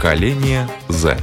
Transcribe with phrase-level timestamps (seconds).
[0.00, 1.18] Поколение Z.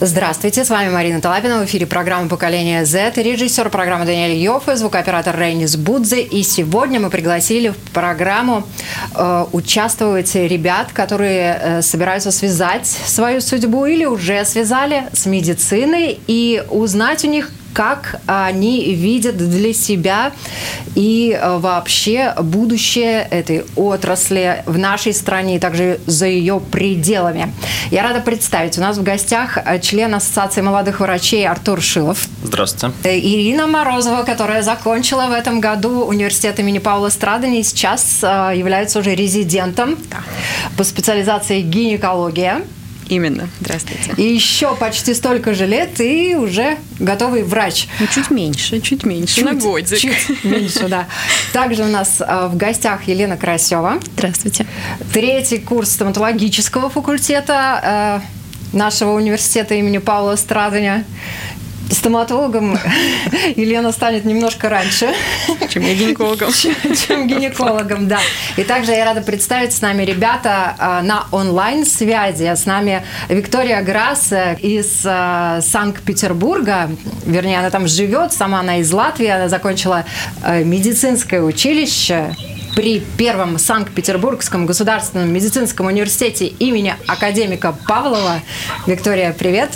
[0.00, 1.60] Здравствуйте, с вами Марина Талапина.
[1.60, 6.22] В эфире программа «Поколение Z» режиссер программы Даниэль Йоффе, звукооператор Рейнис Будзе.
[6.22, 8.66] И сегодня мы пригласили в программу
[9.14, 16.62] э, участвовать ребят, которые э, собираются связать свою судьбу или уже связали с медициной и
[16.70, 20.32] узнать у них, как они видят для себя
[20.94, 27.52] и э, вообще будущее этой отрасли в нашей стране и также за ее пределами.
[27.90, 32.28] Я рада представить, у нас в гостях э, член Ассоциации молодых врачей Артур Шилов.
[32.42, 32.94] Здравствуйте.
[33.04, 39.00] Э, Ирина Морозова, которая закончила в этом году университет имени Паула Страдани и сейчас является
[39.00, 39.98] уже резидентом
[40.78, 42.62] по специализации гинекология.
[43.08, 43.48] Именно.
[43.60, 44.14] Здравствуйте.
[44.16, 47.86] И еще почти столько же лет и уже готовый врач.
[48.00, 49.98] Ну, чуть меньше, чуть меньше, чуть, на годик.
[49.98, 51.06] Чуть меньше, да.
[51.52, 54.00] Также у нас э, в гостях Елена Карасева.
[54.14, 54.66] Здравствуйте.
[55.12, 58.22] Третий курс стоматологического факультета
[58.72, 61.04] э, нашего университета имени Павла Страдания
[61.90, 62.78] стоматологом
[63.56, 65.12] Елена станет немножко раньше.
[65.68, 66.50] Чем я гинекологом.
[67.06, 68.18] Чем гинекологом, да.
[68.56, 72.44] И также я рада представить с нами ребята а, на онлайн-связи.
[72.54, 76.90] С нами Виктория Грасс из а, Санкт-Петербурга.
[77.24, 79.28] Вернее, она там живет, сама она из Латвии.
[79.28, 80.04] Она закончила
[80.42, 82.34] а, медицинское училище
[82.74, 88.42] при Первом Санкт-Петербургском государственном медицинском университете имени академика Павлова.
[88.86, 89.70] Виктория, привет.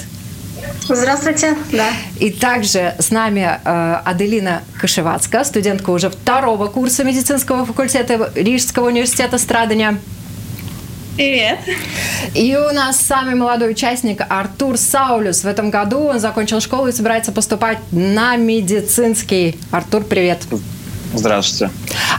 [0.83, 1.89] Здравствуйте, да.
[2.19, 9.39] И также с нами э, Аделина Кашевацкая, студентка уже второго курса медицинского факультета Рижского университета
[9.39, 9.98] Страдания.
[11.17, 11.59] Привет.
[12.35, 15.45] И у нас самый молодой участник Артур Саулюс.
[15.45, 19.59] В этом году он закончил школу и собирается поступать на медицинский.
[19.71, 20.45] Артур, привет.
[21.13, 21.73] Здравствуйте.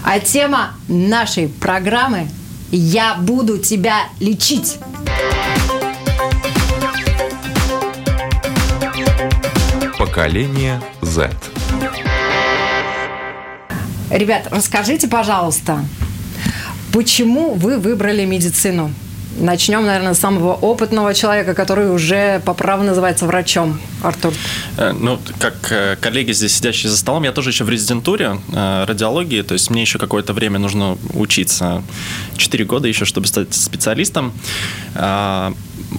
[0.03, 2.27] А тема нашей программы
[2.69, 4.77] «Я буду тебя лечить».
[10.01, 11.29] Поколение Z.
[14.09, 15.85] Ребят, расскажите, пожалуйста,
[16.91, 18.91] почему вы выбрали медицину?
[19.37, 23.79] Начнем, наверное, с самого опытного человека, который уже по праву называется врачом.
[24.01, 24.33] Артур.
[24.77, 28.85] Э, ну, как э, коллеги здесь сидящие за столом, я тоже еще в резидентуре э,
[28.85, 31.83] радиологии, то есть мне еще какое-то время нужно учиться.
[32.37, 34.33] Четыре года еще, чтобы стать специалистом.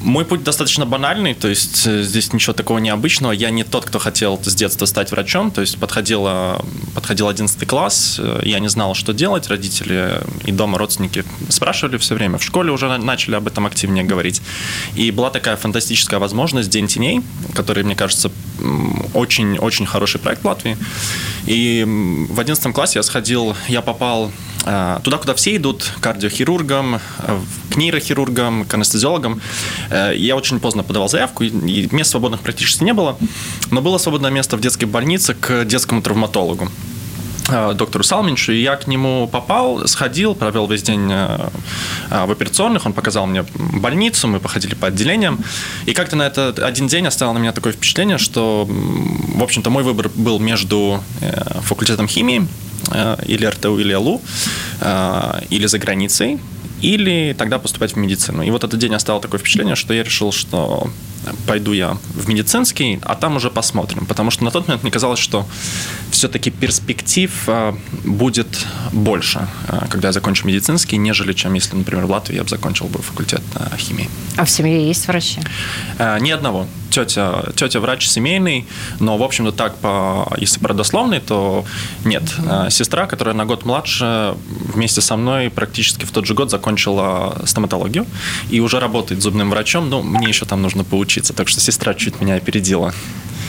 [0.00, 3.32] Мой путь достаточно банальный, то есть здесь ничего такого необычного.
[3.32, 6.26] Я не тот, кто хотел с детства стать врачом, то есть подходил,
[6.94, 12.38] подходил 11 класс, я не знал, что делать, родители и дома родственники спрашивали все время,
[12.38, 14.40] в школе уже начали об этом активнее говорить.
[14.96, 17.22] И была такая фантастическая возможность «День теней»,
[17.54, 18.30] который мне кажется,
[19.14, 20.76] очень-очень хороший проект в Латвии.
[21.46, 21.84] И
[22.30, 27.00] в 11 классе я сходил, я попал э, туда, куда все идут, кардиохирургам,
[27.70, 29.40] к нейрохирургам, к анестезиологам.
[29.90, 33.18] Э, я очень поздно подавал заявку, и мест свободных практически не было,
[33.70, 36.68] но было свободное место в детской больнице к детскому травматологу.
[37.48, 41.48] Э, доктору Салминчу, и я к нему попал, сходил, провел весь день э,
[42.10, 45.40] э, в операционных, он показал мне больницу, мы походили по отделениям,
[45.86, 49.82] и как-то на этот один день оставил на меня такое впечатление, что, в общем-то, мой
[49.82, 51.02] выбор был между
[51.62, 52.46] факультетом химии,
[53.26, 54.20] или РТУ, или ЛУ,
[55.50, 56.38] или за границей,
[56.82, 58.42] или тогда поступать в медицину.
[58.42, 60.90] И вот этот день оставил такое впечатление, что я решил, что
[61.46, 64.06] пойду я в медицинский, а там уже посмотрим.
[64.06, 65.46] Потому что на тот момент мне казалось, что
[66.10, 69.46] все-таки перспектив а, будет больше,
[69.88, 73.42] когда я закончу медицинский, нежели чем если, например, в Латвии я бы закончил бы факультет
[73.78, 74.10] химии.
[74.36, 75.40] А в семье есть врачи?
[76.20, 76.66] Ни одного.
[76.92, 78.66] Тетя, тетя врач семейный,
[79.00, 81.64] но, в общем-то, так, по, если по родословной, то
[82.04, 82.22] нет.
[82.68, 84.34] Сестра, которая на год младше,
[84.74, 88.06] вместе со мной практически в тот же год закончила стоматологию
[88.50, 89.88] и уже работает зубным врачом.
[89.88, 92.92] Ну, мне еще там нужно поучиться, так что сестра чуть меня опередила.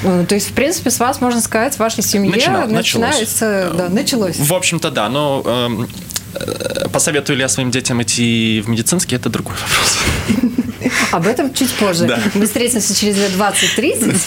[0.03, 3.69] Ну, то есть, в принципе, с вас, можно сказать, в вашей семье Начина, начинается...
[3.71, 3.77] Началось.
[3.77, 4.39] Да, началось.
[4.39, 5.07] В общем-то, да.
[5.09, 5.87] Но эм,
[6.33, 10.53] э, посоветую ли я своим детям идти в медицинский, это другой вопрос.
[11.11, 12.05] Об этом чуть позже.
[12.05, 12.19] Да.
[12.33, 14.21] Мы встретимся через лет 20-30.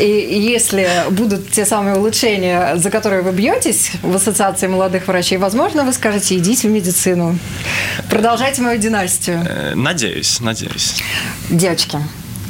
[0.00, 5.84] И если будут те самые улучшения, за которые вы бьетесь в Ассоциации молодых врачей, возможно,
[5.84, 7.38] вы скажете, идите в медицину.
[8.10, 9.44] Продолжайте мою династию.
[9.46, 11.02] Э, надеюсь, надеюсь.
[11.50, 11.98] Девочки,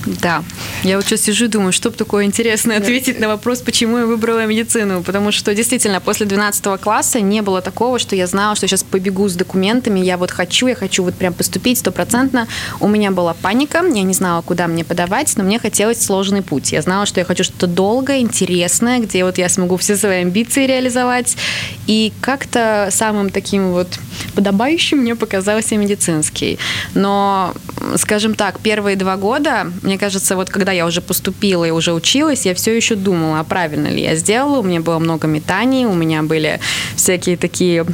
[0.06, 0.44] да.
[0.84, 4.06] Я вот сейчас сижу и думаю, что бы такое интересное ответить на вопрос, почему я
[4.06, 5.02] выбрала медицину.
[5.02, 9.28] Потому что действительно после 12 класса не было такого, что я знала, что сейчас побегу
[9.28, 12.46] с документами, я вот хочу, я хочу вот прям поступить стопроцентно.
[12.78, 16.72] У меня была паника, я не знала, куда мне подавать, но мне хотелось сложный путь.
[16.72, 20.66] Я знала, что я хочу что-то долгое, интересное, где вот я смогу все свои амбиции
[20.66, 21.36] реализовать.
[21.86, 23.98] И как-то самым таким вот
[24.34, 26.58] подобающим мне показался медицинский.
[26.94, 27.54] Но,
[27.96, 32.46] скажем так, первые два года, мне кажется, вот когда я уже поступила и уже училась,
[32.46, 34.58] я все еще думала, а правильно ли я сделала.
[34.58, 36.60] У меня было много метаний, у меня были
[36.96, 37.86] всякие такие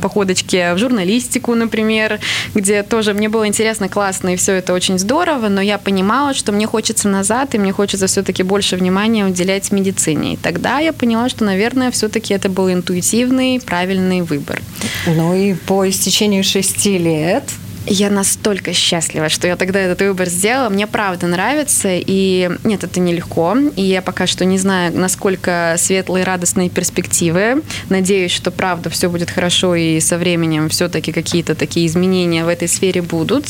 [0.00, 2.20] походочки в журналистику, например,
[2.54, 6.52] где тоже мне было интересно, классно, и все это очень здорово, но я понимала, что
[6.52, 10.34] мне хочется назад, и мне хочется все-таки больше внимания уделять медицине.
[10.34, 14.60] И тогда я поняла, что, наверное, все-таки это был интуитивный, правильный выбор.
[15.06, 17.44] Ну и по истечению шести лет
[17.86, 20.68] я настолько счастлива, что я тогда этот выбор сделала.
[20.68, 23.56] Мне правда нравится, и нет, это нелегко.
[23.76, 27.62] И я пока что не знаю, насколько светлые, радостные перспективы.
[27.88, 32.68] Надеюсь, что правда все будет хорошо, и со временем все-таки какие-то такие изменения в этой
[32.68, 33.46] сфере будут.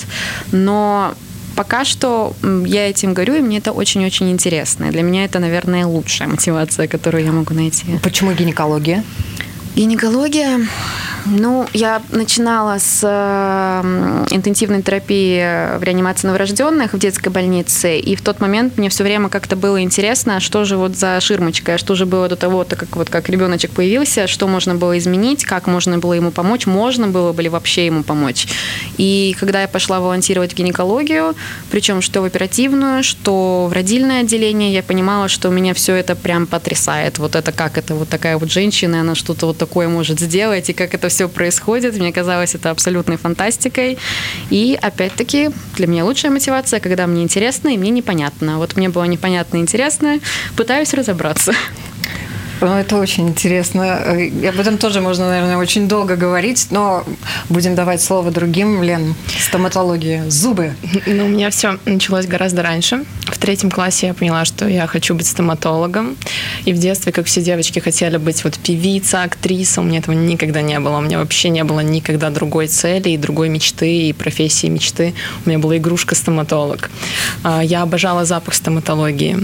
[0.53, 1.15] Но
[1.57, 2.35] пока что
[2.65, 4.87] я этим горю, и мне это очень-очень интересно.
[4.87, 7.85] И для меня это, наверное, лучшая мотивация, которую я могу найти.
[8.03, 9.05] Почему гинекология?
[9.77, 10.67] Гинекология,
[11.27, 18.23] ну, я начинала с э, интенсивной терапии в реанимации новорожденных в детской больнице, и в
[18.23, 22.07] тот момент мне все время как-то было интересно, что же вот за ширмочка, что же
[22.07, 25.99] было до того, так как вот как ребеночек появился, что можно было изменить, как можно
[25.99, 28.47] было ему помочь, можно было бы ли вообще ему помочь.
[28.97, 31.35] И когда я пошла волонтировать в гинекологию,
[31.71, 36.47] причем что в оперативную, что в родильное отделение, я понимала, что меня все это прям
[36.47, 37.19] потрясает.
[37.19, 40.73] Вот это как это вот такая вот женщина, она что-то вот такое может сделать, и
[40.73, 41.99] как это все происходит.
[41.99, 43.99] Мне казалось это абсолютной фантастикой.
[44.51, 48.59] И опять-таки для меня лучшая мотивация, когда мне интересно и мне непонятно.
[48.59, 50.21] Вот мне было непонятно и интересно,
[50.57, 51.53] пытаюсь разобраться.
[52.61, 54.17] Ну, это очень интересно.
[54.19, 57.05] И об этом тоже можно, наверное, очень долго говорить, но
[57.49, 58.83] будем давать слово другим.
[58.83, 60.75] Лен, стоматология, зубы.
[61.07, 63.05] Ну, у меня все началось гораздо раньше.
[63.25, 66.17] В третьем классе я поняла, что я хочу быть стоматологом.
[66.67, 69.81] И в детстве, как все девочки, хотели быть вот певица, актриса.
[69.81, 70.99] У меня этого никогда не было.
[70.99, 75.15] У меня вообще не было никогда другой цели и другой мечты, и профессии мечты.
[75.47, 76.91] У меня была игрушка стоматолог.
[77.43, 79.39] А, я обожала запах стоматологии.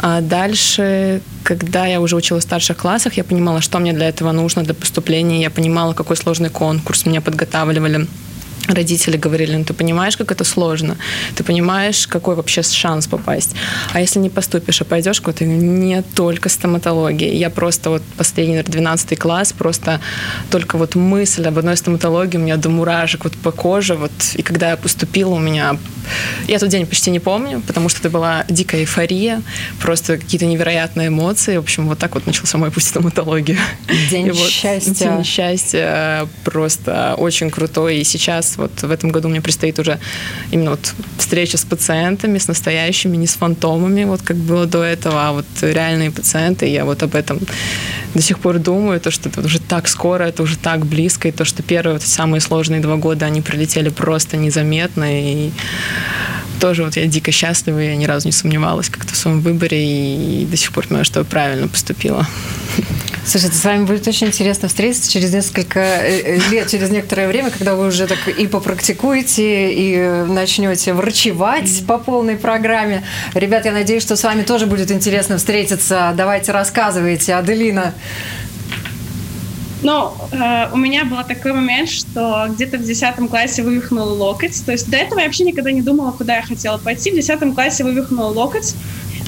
[0.00, 4.32] А дальше когда я уже училась в старших классах, я понимала, что мне для этого
[4.32, 5.40] нужно, для поступления.
[5.40, 8.06] Я понимала, какой сложный конкурс меня подготавливали
[8.74, 10.96] родители говорили, ну ты понимаешь, как это сложно,
[11.34, 13.54] ты понимаешь, какой вообще шанс попасть.
[13.92, 17.32] А если не поступишь, а пойдешь куда-то, не только стоматология.
[17.32, 20.00] Я просто вот последний, 12 класс, просто
[20.50, 23.94] только вот мысль об одной стоматологии у меня до мурашек вот по коже.
[23.94, 25.76] Вот, и когда я поступила, у меня...
[26.48, 29.42] Я тот день почти не помню, потому что это была дикая эйфория,
[29.80, 31.56] просто какие-то невероятные эмоции.
[31.56, 33.58] В общем, вот так вот начался мой путь в стоматологию.
[34.10, 34.92] День и счастья.
[34.92, 37.98] день счастья просто очень крутой.
[37.98, 39.98] И сейчас вот в этом году мне предстоит уже
[40.50, 45.28] именно вот встреча с пациентами, с настоящими, не с фантомами, вот как было до этого,
[45.28, 46.66] а вот реальные пациенты.
[46.66, 47.40] Я вот об этом
[48.14, 51.32] до сих пор думаю, то, что это уже так скоро, это уже так близко, и
[51.32, 55.50] то, что первые вот самые сложные два года, они пролетели просто незаметно, и
[56.60, 60.46] тоже вот я дико счастлива, я ни разу не сомневалась как-то в своем выборе, и
[60.46, 62.26] до сих пор понимаю, что я правильно поступила.
[63.24, 67.50] Слушайте, с вами будет очень интересно встретиться через несколько э, э, лет, через некоторое время,
[67.50, 73.04] когда вы уже так и попрактикуете, и начнете врачевать по полной программе.
[73.34, 76.12] Ребят, я надеюсь, что с вами тоже будет интересно встретиться.
[76.16, 77.34] Давайте рассказывайте.
[77.34, 77.94] Аделина,
[79.82, 84.64] ну, э, у меня был такой момент, что где-то в 10 классе вывихнул локоть.
[84.64, 87.10] То есть до этого я вообще никогда не думала, куда я хотела пойти.
[87.10, 88.74] В 10 классе вывихнула локоть,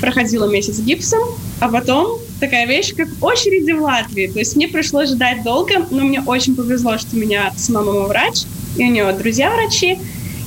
[0.01, 1.21] проходила месяц гипсом,
[1.61, 4.27] а потом такая вещь, как очереди в Латвии.
[4.27, 8.07] То есть мне пришлось ждать долго, но мне очень повезло, что у меня сама мама
[8.07, 8.43] врач,
[8.77, 9.99] и у нее друзья врачи.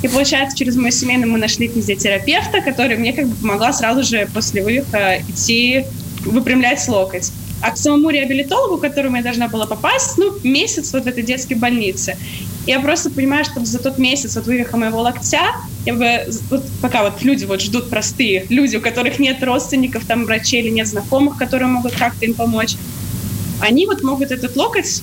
[0.04, 4.28] И получается, через мою семейную мы нашли физиотерапевта, который мне как бы помогла сразу же
[4.34, 5.86] после вывиха идти
[6.26, 7.32] выпрямлять локоть.
[7.62, 11.24] А к самому реабилитологу, к которому я должна была попасть, ну, месяц вот в этой
[11.24, 12.18] детской больнице.
[12.68, 17.04] Я просто понимаю, что за тот месяц от вывиха моего локтя, я бы, вот пока
[17.04, 21.38] вот люди вот ждут простые, люди, у которых нет родственников, там, врачей или нет знакомых,
[21.38, 22.76] которые могут как-то им помочь,
[23.62, 25.02] они вот могут этот локоть,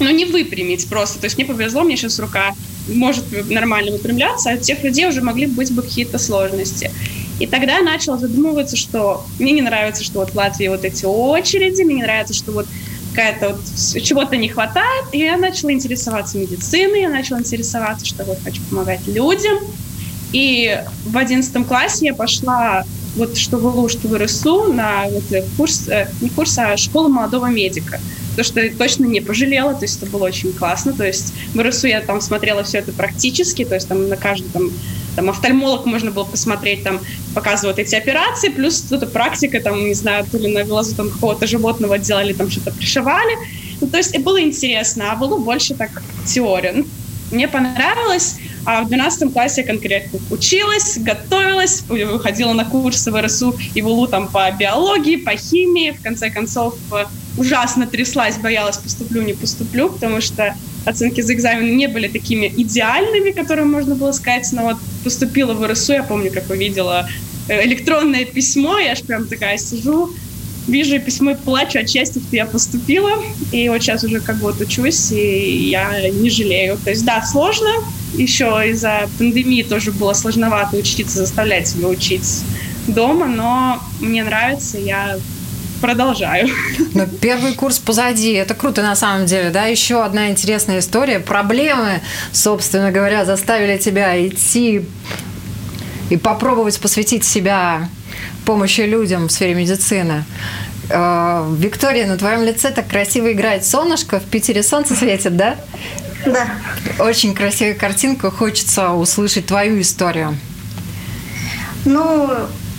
[0.00, 1.18] ну, не выпрямить просто.
[1.18, 2.54] То есть мне повезло, мне сейчас рука
[2.88, 6.90] может нормально выпрямляться, а у тех людей уже могли быть бы какие-то сложности.
[7.38, 11.82] И тогда начала задумываться, что мне не нравится, что вот в Латвии вот эти очереди,
[11.82, 12.66] мне не нравится, что вот
[13.12, 18.38] какая-то вот чего-то не хватает, и я начала интересоваться медициной, я начала интересоваться, что вот
[18.44, 19.58] хочу помогать людям.
[20.32, 22.84] И в одиннадцатом классе я пошла
[23.16, 25.24] вот что в ИЛУ, что в РСУ на вот
[25.56, 28.00] курс, э, не курс, а школу молодого медика.
[28.36, 30.92] То, что я точно не пожалела, то есть это было очень классно.
[30.92, 34.50] То есть в РСУ я там смотрела все это практически, то есть там на каждый
[34.50, 34.70] там
[35.16, 37.00] там офтальмолог можно было посмотреть, там
[37.34, 41.46] показывают эти операции, плюс что-то практика, там, не знаю, то ли на глазу там какого-то
[41.46, 43.36] животного делали, там что-то пришивали.
[43.80, 46.72] Ну, то есть и было интересно, а было больше так теория.
[46.72, 46.86] Ну,
[47.32, 53.56] мне понравилось, а в 12 классе я конкретно училась, готовилась, выходила на курсы в РСУ
[53.74, 55.90] и в УЛУ там по биологии, по химии.
[55.90, 57.04] В конце концов, э,
[57.36, 60.54] ужасно тряслась, боялась, поступлю, не поступлю, потому что
[60.86, 64.48] оценки за экзамены не были такими идеальными, которые можно было сказать.
[64.52, 67.08] Но вот поступила в РСУ, я помню, как увидела
[67.48, 70.10] э, электронное письмо, я аж прям такая сижу,
[70.66, 73.10] вижу письмо и плачу от счастья, что я поступила.
[73.52, 76.78] И вот сейчас уже как вот учусь, и я не жалею.
[76.82, 77.68] То есть, да, сложно.
[78.14, 82.42] Еще из-за пандемии тоже было сложновато учиться, заставлять себя учить
[82.86, 85.18] дома, но мне нравится, я
[85.80, 86.48] продолжаю.
[86.94, 89.66] Но первый курс позади, это круто на самом деле, да?
[89.66, 91.20] Еще одна интересная история.
[91.20, 92.00] Проблемы,
[92.32, 94.84] собственно говоря, заставили тебя идти
[96.10, 97.88] и попробовать посвятить себя
[98.44, 100.24] помощи людям в сфере медицины.
[100.88, 105.56] Э, Виктория, на твоем лице так красиво играет солнышко, в Питере солнце светит, да?
[106.24, 106.48] Да.
[106.98, 110.36] Очень красивая картинка, хочется услышать твою историю.
[111.84, 112.30] Ну,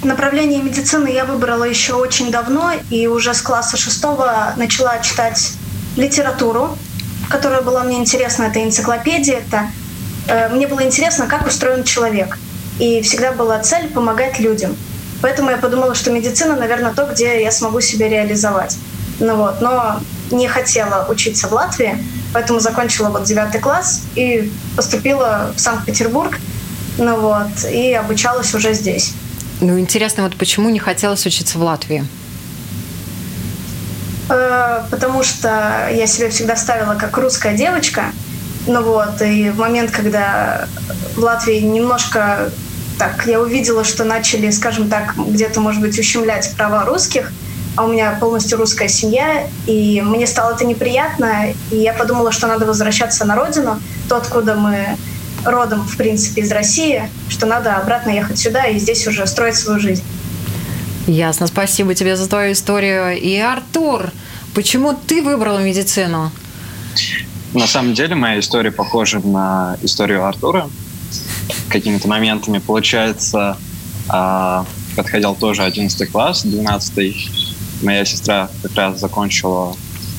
[0.03, 5.53] направление медицины я выбрала еще очень давно, и уже с класса шестого начала читать
[5.95, 6.77] литературу,
[7.29, 8.43] которая была мне интересна.
[8.43, 9.69] Это энциклопедия, это
[10.27, 12.37] э, мне было интересно, как устроен человек.
[12.79, 14.75] И всегда была цель помогать людям.
[15.21, 18.77] Поэтому я подумала, что медицина, наверное, то, где я смогу себя реализовать.
[19.19, 19.99] Ну вот, но
[20.29, 21.97] не хотела учиться в Латвии,
[22.33, 26.37] поэтому закончила вот девятый класс и поступила в Санкт-Петербург,
[26.99, 29.13] ну вот, и обучалась уже здесь.
[29.59, 32.05] Ну, интересно, вот почему не хотелось учиться в Латвии?
[34.29, 38.11] Э, потому что я себя всегда ставила как русская девочка,
[38.67, 40.67] ну вот, и в момент, когда
[41.15, 42.51] в Латвии немножко
[42.99, 47.31] так, я увидела, что начали, скажем так, где-то, может быть, ущемлять права русских,
[47.75, 52.47] а у меня полностью русская семья, и мне стало это неприятно, и я подумала, что
[52.47, 54.97] надо возвращаться на родину, то, откуда мы
[55.45, 59.79] родом, в принципе, из России, что надо обратно ехать сюда и здесь уже строить свою
[59.79, 60.03] жизнь.
[61.07, 61.47] Ясно.
[61.47, 63.17] Спасибо тебе за твою историю.
[63.17, 64.11] И Артур,
[64.53, 66.31] почему ты выбрал медицину?
[67.53, 70.69] На самом деле моя история похожа на историю Артура
[71.69, 72.59] какими-то моментами.
[72.59, 73.57] Получается,
[74.09, 74.65] а,
[74.95, 77.15] подходил тоже 11 класс, 12
[77.81, 79.75] моя сестра как раз закончила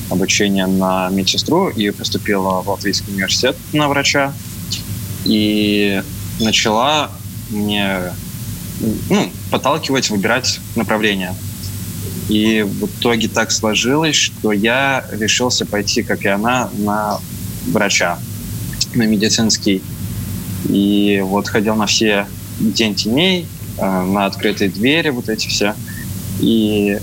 [0.09, 4.33] обучение на медсестру и поступила в Латвийский университет на врача.
[5.29, 6.01] И
[6.39, 7.11] начала
[7.49, 8.13] мне
[9.09, 11.35] ну, подталкивать, выбирать направление.
[12.29, 17.19] И в итоге так сложилось, что я решился пойти, как и она, на
[17.67, 18.19] врача,
[18.93, 19.81] на медицинский
[20.67, 22.27] и вот ходил на все
[22.59, 25.75] День теней, э, на открытые двери, вот эти все.
[26.41, 26.99] И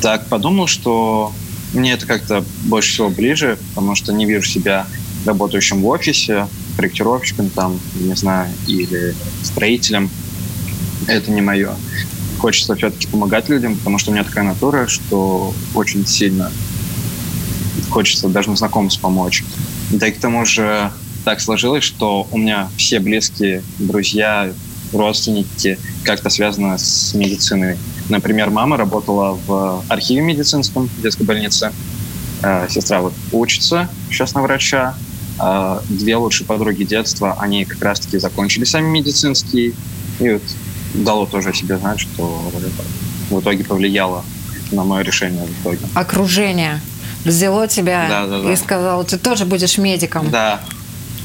[0.00, 1.32] так подумал, что
[1.72, 4.86] мне это как-то больше всего ближе, потому что не вижу себя
[5.24, 10.10] работающим в офисе, проектировщиком там, не знаю, или строителем.
[11.06, 11.74] Это не мое.
[12.38, 16.50] Хочется все-таки помогать людям, потому что у меня такая натура, что очень сильно
[17.90, 19.44] хочется даже знакомым помочь.
[19.90, 20.90] Да и к тому же
[21.24, 24.52] так сложилось, что у меня все близкие друзья,
[24.92, 27.76] родственники как-то связаны с медициной.
[28.08, 31.72] Например, мама работала в архиве медицинском в детской больнице.
[32.42, 34.94] Э, сестра вот учится сейчас на врача.
[35.40, 39.72] Э, две лучшие подруги детства, они как раз-таки закончили сами медицинские.
[40.20, 40.42] И вот
[40.94, 42.42] дало тоже о себе знать, что
[43.30, 44.24] в итоге повлияло
[44.70, 45.80] на мое решение в итоге.
[45.94, 46.80] Окружение
[47.24, 48.52] взяло тебя да, да, да.
[48.52, 50.30] и сказало, ты тоже будешь медиком.
[50.30, 50.60] Да,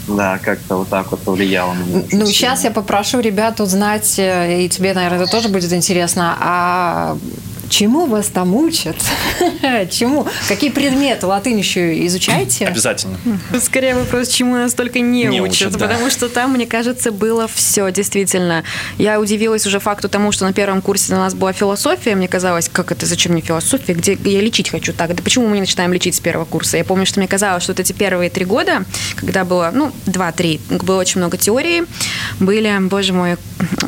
[0.07, 2.03] да, как-то вот так вот повлияло на меня.
[2.11, 7.17] Ну, сейчас я попрошу ребят узнать, э, и тебе, наверное, это тоже будет интересно, а
[7.69, 8.95] Чему вас там учат?
[9.91, 10.25] Чему?
[10.47, 12.67] Какие предметы латынь еще изучаете?
[12.67, 13.17] Обязательно.
[13.61, 15.87] Скорее вопрос, чему нас только не, не учат, учат да.
[15.87, 18.63] потому что там, мне кажется, было все, действительно.
[18.97, 22.69] Я удивилась уже факту тому, что на первом курсе у нас была философия, мне казалось,
[22.71, 25.91] как это, зачем мне философия, где я лечить хочу так, да почему мы не начинаем
[25.93, 26.77] лечить с первого курса?
[26.77, 30.61] Я помню, что мне казалось, что вот эти первые три года, когда было, ну, два-три,
[30.69, 31.83] было очень много теории,
[32.39, 33.37] были, боже мой,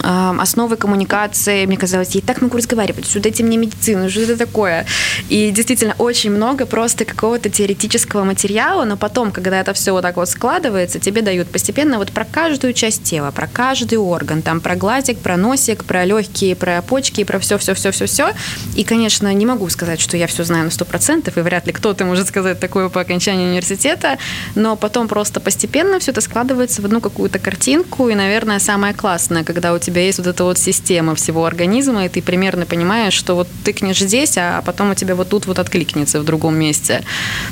[0.03, 4.37] основы коммуникации, мне казалось, я и так могу разговаривать, сюда дайте мне медицину, что это
[4.37, 4.85] такое?
[5.29, 10.15] И действительно очень много просто какого-то теоретического материала, но потом, когда это все вот так
[10.15, 14.75] вот складывается, тебе дают постепенно вот про каждую часть тела, про каждый орган, там про
[14.75, 18.33] глазик, про носик, про легкие, про почки, про все-все-все-все-все.
[18.75, 22.05] И, конечно, не могу сказать, что я все знаю на 100%, и вряд ли кто-то
[22.05, 24.17] может сказать такое по окончании университета,
[24.55, 29.43] но потом просто постепенно все это складывается в одну какую-то картинку, и, наверное, самое классное,
[29.43, 33.35] когда у тебя есть вот эта вот система всего организма, и ты примерно понимаешь, что
[33.35, 37.03] вот тыкнешь здесь, а потом у тебя вот тут вот откликнется в другом месте.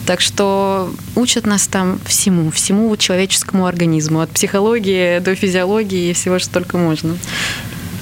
[0.06, 6.40] Так что учат нас там всему, всему человеческому организму, от психологии до физиологии и всего,
[6.40, 7.18] что только можно.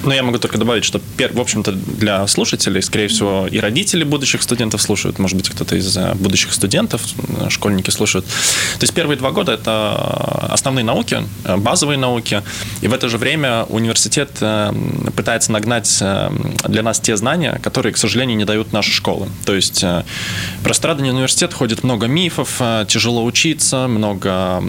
[0.02, 4.42] Ну, я могу только добавить, что, в общем-то, для слушателей, скорее всего, и родители будущих
[4.42, 8.26] студентов слушают, может быть, кто-то из э, будущих студентов, э, школьники слушают.
[8.26, 12.42] То есть первые два года– это основные науки, э, базовые науки,
[12.82, 14.30] и в это же время университет
[15.16, 16.02] пытается нагнать
[16.68, 19.28] для нас те знания, которые, к сожалению, не дают наши школы.
[19.44, 19.84] То есть
[20.62, 24.62] про страдания университет ходит много мифов, тяжело учиться, много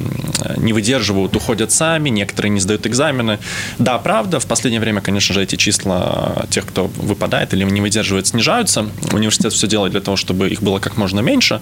[0.55, 3.39] не выдерживают, уходят сами, некоторые не сдают экзамены.
[3.77, 7.81] Да, правда, в последнее время, конечно, конечно же, эти числа тех, кто выпадает или не
[7.81, 8.87] выдерживает, снижаются.
[9.11, 11.59] Университет все делает для того, чтобы их было как можно меньше.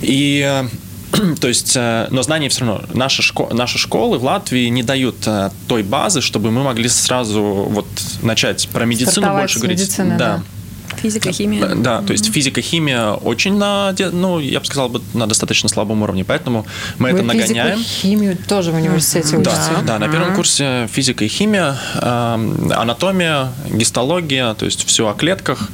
[0.00, 0.64] И
[1.40, 5.16] то есть, э, но знания все равно, наши, шко, наши школы в Латвии не дают
[5.26, 7.86] э, той базы, чтобы мы могли сразу вот
[8.22, 9.80] начать про медицину Стартовать больше говорить.
[9.80, 10.36] Медицины, да.
[10.36, 10.42] да.
[11.02, 11.66] Физика, химия.
[11.66, 16.02] Да, да то есть физика, химия очень на, ну, я бы сказал, на достаточно слабом
[16.02, 16.64] уровне, поэтому
[16.98, 17.78] мы Вы это нагоняем.
[17.78, 19.56] Физику, химию тоже в университете учите?
[19.84, 25.14] Да, да, на первом курсе физика и химия, э, анатомия, гистология, то есть все о
[25.14, 25.70] клетках.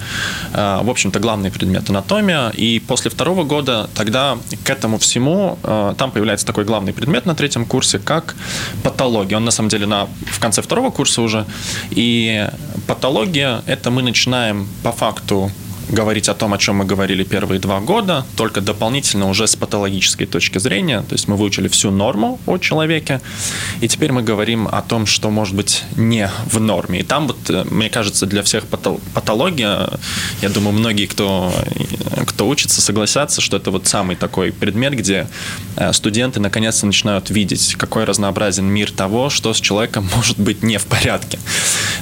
[0.54, 2.48] Э, в общем-то, главный предмет анатомия.
[2.50, 7.34] И после второго года тогда к этому всему э, там появляется такой главный предмет на
[7.34, 8.34] третьем курсе, как
[8.82, 9.36] патология.
[9.36, 11.44] Он на самом деле на, в конце второго курса уже.
[11.90, 12.48] И
[12.86, 15.50] патология– это мы начинаем по факту факту
[15.88, 20.26] говорить о том, о чем мы говорили первые два года, только дополнительно уже с патологической
[20.26, 21.02] точки зрения.
[21.02, 23.20] То есть мы выучили всю норму о человеке,
[23.80, 27.00] и теперь мы говорим о том, что может быть не в норме.
[27.00, 29.88] И там вот, э, мне кажется, для всех патология,
[30.42, 31.52] я думаю, многие, кто,
[32.26, 35.26] кто учится, согласятся, что это вот самый такой предмет, где
[35.76, 40.78] э, студенты наконец-то начинают видеть, какой разнообразен мир того, что с человеком может быть не
[40.78, 41.38] в порядке.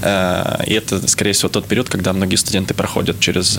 [0.03, 3.59] Э, и это, скорее всего, тот период, когда многие студенты проходят через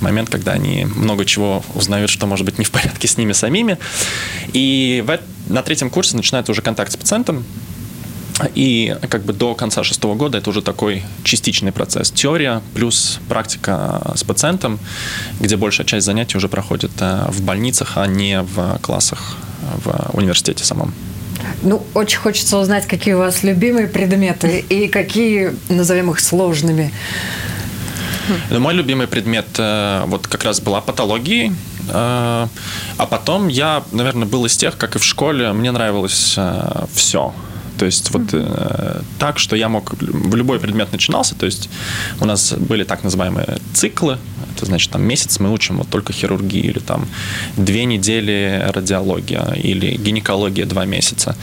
[0.00, 3.78] момент, когда они много чего узнают, что может быть не в порядке с ними самими.
[4.52, 5.18] И в,
[5.52, 7.44] на третьем курсе начинается уже контакт с пациентом,
[8.54, 12.10] и как бы до конца шестого года это уже такой частичный процесс.
[12.10, 14.78] Теория плюс практика с пациентом,
[15.40, 19.36] где большая часть занятий уже проходит э, в больницах, а не в классах
[19.84, 20.94] в университете самом.
[21.62, 26.92] Ну, очень хочется узнать, какие у вас любимые предметы и какие, назовем их, сложными.
[28.50, 31.52] Ну, мой любимый предмет э, вот как раз была патология.
[31.88, 32.46] Э,
[32.98, 37.32] а потом я, наверное, был из тех, как и в школе, мне нравилось э, все.
[37.78, 41.34] То есть вот э, так, что я мог в любой предмет начинался.
[41.34, 41.68] То есть
[42.20, 44.18] у нас были так называемые циклы.
[44.54, 47.08] Это значит, там месяц мы учим вот только хирургию или там
[47.56, 51.34] две недели радиология или гинекология два месяца.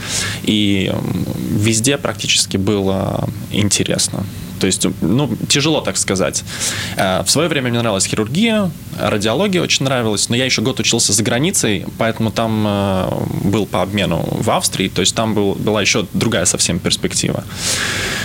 [0.42, 0.92] И
[1.36, 4.24] везде практически было интересно.
[4.60, 6.44] То есть, ну, тяжело так сказать.
[6.96, 11.12] Э, в свое время мне нравилась хирургия, радиология очень нравилась, но я еще год учился
[11.12, 13.08] за границей, поэтому там э,
[13.44, 17.44] был по обмену в Австрии, то есть там был, была еще другая совсем перспектива.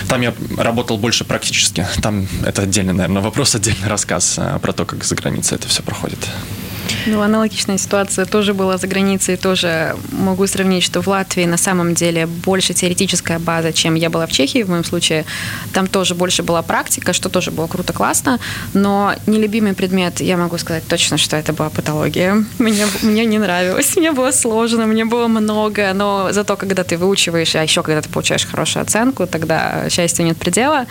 [0.08, 1.86] Там я работал больше практически.
[2.02, 5.82] Там это отдельный, наверное, вопрос, отдельный рассказ э, про то, как за границей это все
[5.82, 6.18] проходит.
[7.06, 9.36] Ну, аналогичная ситуация тоже была за границей.
[9.36, 14.26] Тоже могу сравнить, что в Латвии на самом деле больше теоретическая база, чем я была
[14.26, 15.24] в Чехии в моем случае.
[15.72, 18.40] Там тоже больше была практика, что тоже было круто, классно.
[18.74, 22.44] Но нелюбимый предмет, я могу сказать точно, что это была патология.
[22.58, 25.92] Мне, мне не нравилось, мне было сложно, мне было много.
[25.94, 30.36] Но зато, когда ты выучиваешь, а еще когда ты получаешь хорошую оценку, тогда счастья нет
[30.36, 30.86] предела.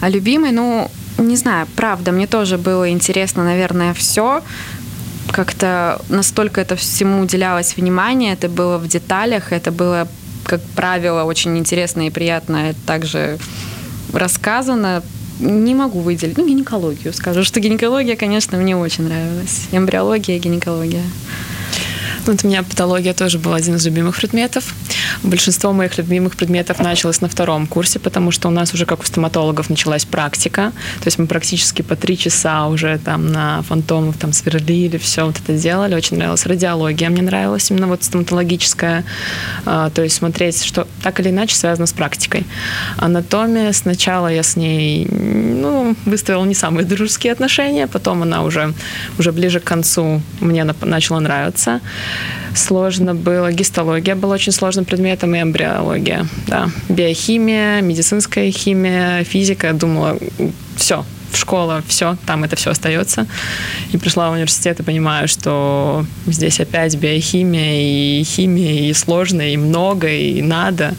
[0.00, 4.42] А любимый, ну, не знаю, правда, мне тоже было интересно, наверное, все
[5.32, 10.08] как-то настолько это всему уделялось внимание, это было в деталях, это было,
[10.44, 13.38] как правило, очень интересно и приятно также
[14.12, 15.02] рассказано.
[15.38, 16.36] Не могу выделить.
[16.36, 19.68] Ну, гинекологию скажу, что гинекология, конечно, мне очень нравилась.
[19.72, 21.02] Эмбриология, гинекология.
[22.26, 24.74] Вот у меня патология тоже был один из любимых предметов.
[25.22, 29.04] Большинство моих любимых предметов началось на втором курсе, потому что у нас уже, как у
[29.04, 30.72] стоматологов, началась практика.
[31.00, 35.36] То есть мы практически по три часа уже там на фантомах там сверлили, все вот
[35.38, 35.94] это делали.
[35.94, 39.04] Очень нравилась радиология, мне нравилась именно вот стоматологическая.
[39.64, 42.46] А, то есть смотреть, что так или иначе связано с практикой.
[42.98, 48.74] Анатомия, сначала я с ней ну, выставила не самые дружеские отношения, потом она уже,
[49.18, 51.80] уже ближе к концу мне начала нравиться
[52.54, 53.52] сложно было.
[53.52, 56.26] Гистология была очень сложным предметом и эмбриология.
[56.46, 56.68] Да.
[56.88, 59.68] Биохимия, медицинская химия, физика.
[59.68, 60.18] Я думала,
[60.76, 63.26] все, в школа, все, там это все остается.
[63.92, 69.56] И пришла в университет и понимаю, что здесь опять биохимия и химия, и сложно, и
[69.56, 70.94] много, и надо.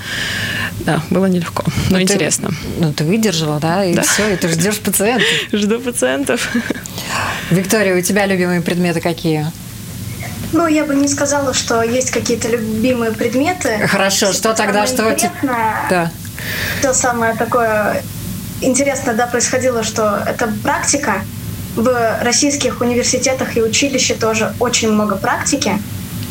[0.85, 2.49] Да, было нелегко, но Ну, ты- интересно.
[2.79, 3.83] ну, ты выдержала, да?
[3.85, 4.01] И Да.
[4.03, 5.27] все, и ты ждешь пациентов.
[5.51, 6.49] Жду пациентов.
[7.51, 9.45] Виктория, у тебя любимые предметы какие?
[10.51, 13.87] Ну, я бы не сказала, что есть какие-то любимые предметы.
[13.87, 15.03] Хорошо, что тогда, что
[15.89, 16.11] Да.
[16.79, 18.03] Все самое такое
[18.61, 21.21] интересное, да, происходило, что это практика.
[21.75, 25.79] В российских университетах и училище тоже очень много практики.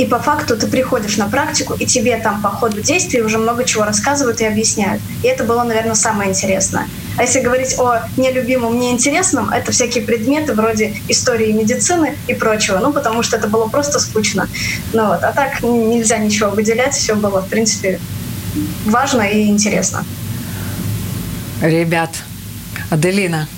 [0.00, 3.64] И по факту ты приходишь на практику, и тебе там по ходу действий уже много
[3.64, 5.02] чего рассказывают и объясняют.
[5.22, 6.88] И это было, наверное, самое интересное.
[7.18, 12.78] А если говорить о нелюбимом, неинтересном, это всякие предметы вроде истории медицины и прочего.
[12.78, 14.48] Ну, потому что это было просто скучно.
[14.94, 15.22] Ну вот.
[15.22, 18.00] А так нельзя ничего выделять, все было, в принципе,
[18.86, 20.06] важно и интересно.
[21.60, 22.08] Ребят,
[22.88, 23.48] Аделина.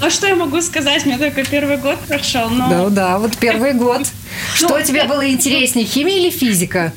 [0.00, 1.06] Ну, что я могу сказать?
[1.06, 2.68] Мне только первый год прошел, но...
[2.68, 4.08] Да, да, вот первый год.
[4.54, 6.92] Что Ну, тебе было интереснее, химия или физика?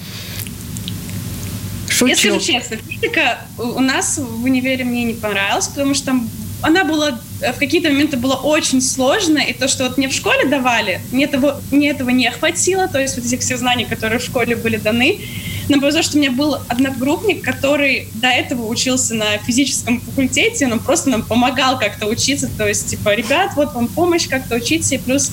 [1.88, 2.16] Я Шучу.
[2.16, 6.30] скажу честно, физика у нас в универе мне не понравилась, потому что там
[6.62, 10.14] она была э, в какие-то моменты была очень сложная, и то, что вот мне в
[10.14, 14.20] школе давали, мне этого, мне этого не хватило, то есть вот этих всех знаний, которые
[14.20, 15.20] в школе были даны.
[15.68, 20.80] Но повезло, что у меня был одногруппник, который до этого учился на физическом факультете, он
[20.80, 24.98] просто нам помогал как-то учиться, то есть, типа, ребят, вот вам помощь как-то учиться, и
[24.98, 25.32] плюс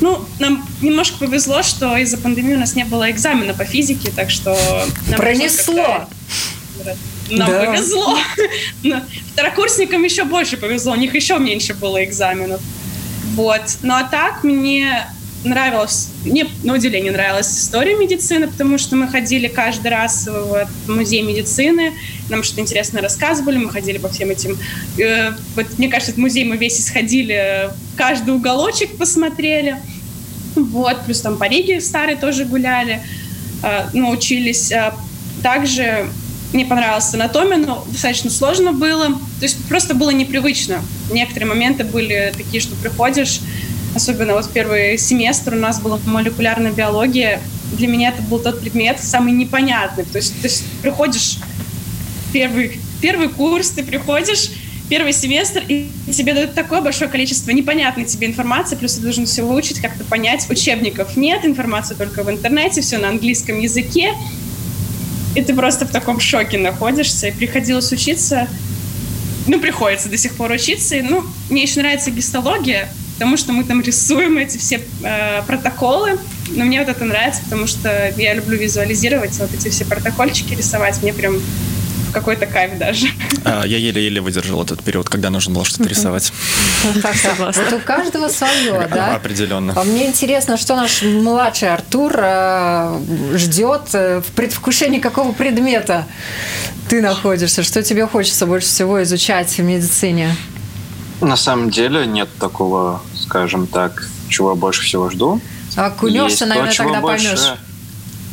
[0.00, 4.30] ну, нам немножко повезло, что из-за пандемии у нас не было экзамена по физике, так
[4.30, 4.56] что...
[5.08, 6.08] нам Пронесло.
[7.30, 7.64] Нам Да.
[7.64, 8.18] повезло.
[9.32, 12.60] Второкурсникам еще больше повезло, у них еще меньше было экзаменов.
[13.34, 13.62] Вот.
[13.82, 15.06] Ну а так мне
[15.44, 21.22] нравилось, мне на удивление нравилась история медицины, потому что мы ходили каждый раз в музей
[21.22, 21.92] медицины,
[22.28, 24.58] нам что-то интересное рассказывали, мы ходили по всем этим...
[24.98, 29.76] э, вот мне кажется, этот музей мы весь исходили, каждый уголочек посмотрели.
[30.54, 33.00] Вот, плюс там по Риге старые тоже гуляли,
[33.62, 34.70] э, ну, учились.
[34.72, 34.92] Э,
[35.42, 36.08] Также
[36.52, 39.06] мне понравилась анатомия, но достаточно сложно было.
[39.08, 40.82] То есть просто было непривычно.
[41.12, 43.40] Некоторые моменты были такие, что приходишь,
[43.94, 47.40] особенно вот первый семестр у нас была молекулярная биология.
[47.72, 50.04] Для меня это был тот предмет самый непонятный.
[50.04, 50.48] То есть, то
[50.82, 51.38] приходишь
[52.32, 54.50] первый, первый курс, ты приходишь,
[54.88, 59.42] первый семестр, и тебе дают такое большое количество непонятной тебе информации, плюс ты должен все
[59.42, 60.48] выучить, как-то понять.
[60.50, 64.14] Учебников нет, информация только в интернете, все на английском языке.
[65.36, 67.28] И ты просто в таком шоке находишься.
[67.28, 68.48] И приходилось учиться,
[69.46, 70.96] ну, приходится до сих пор учиться.
[70.96, 72.88] И, ну, мне еще нравится гистология,
[73.20, 76.18] потому что мы там рисуем эти все э, протоколы.
[76.48, 81.02] Но мне вот это нравится, потому что я люблю визуализировать, вот эти все протокольчики рисовать.
[81.02, 81.38] Мне прям
[82.14, 83.08] какой-то кайф даже.
[83.44, 86.32] А, Я еле-еле выдержал этот период, когда нужно было что-то рисовать.
[87.02, 87.62] Так, Согласна.
[87.70, 89.16] Вот у каждого свое, да?
[89.16, 89.74] Определенно.
[89.76, 93.00] А мне интересно, что наш младший Артур э,
[93.34, 96.06] ждет э, в предвкушении какого предмета
[96.88, 100.34] ты находишься, что тебе хочется больше всего изучать в медицине.
[101.20, 105.40] На самом деле нет такого, скажем так, чего я больше всего жду.
[105.76, 107.58] А окунешься, Есть то, наверное, чего тогда больше- поймешь.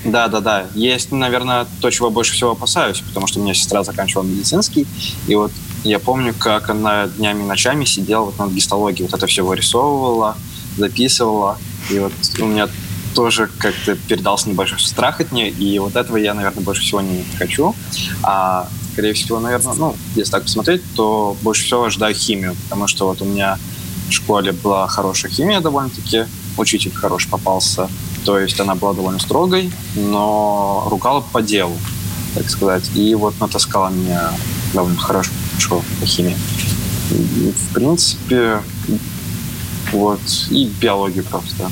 [0.05, 0.65] Да, да, да.
[0.73, 4.87] Есть, наверное, то, чего больше всего опасаюсь, потому что у меня сестра заканчивала медицинский,
[5.27, 5.51] и вот
[5.83, 10.35] я помню, как она днями и ночами сидела вот над гистологией, вот это все вырисовывала,
[10.77, 11.59] записывала,
[11.91, 12.67] и вот у меня
[13.13, 17.23] тоже как-то передался небольшой страх от нее, и вот этого я, наверное, больше всего не
[17.37, 17.75] хочу.
[18.23, 23.05] А, скорее всего, наверное, ну, если так посмотреть, то больше всего ожидаю химию, потому что
[23.07, 23.59] вот у меня
[24.07, 26.25] в школе была хорошая химия довольно-таки,
[26.57, 27.89] учитель хороший попался,
[28.25, 31.77] то есть она была довольно строгой, но ругала по делу,
[32.35, 34.31] так сказать, и вот натаскала меня
[34.73, 35.31] довольно хорошо
[35.99, 36.37] по химии.
[37.09, 38.61] В принципе,
[39.91, 41.71] вот, и биологию просто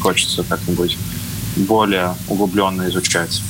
[0.00, 0.96] хочется как-нибудь
[1.56, 3.42] более углубленно изучать.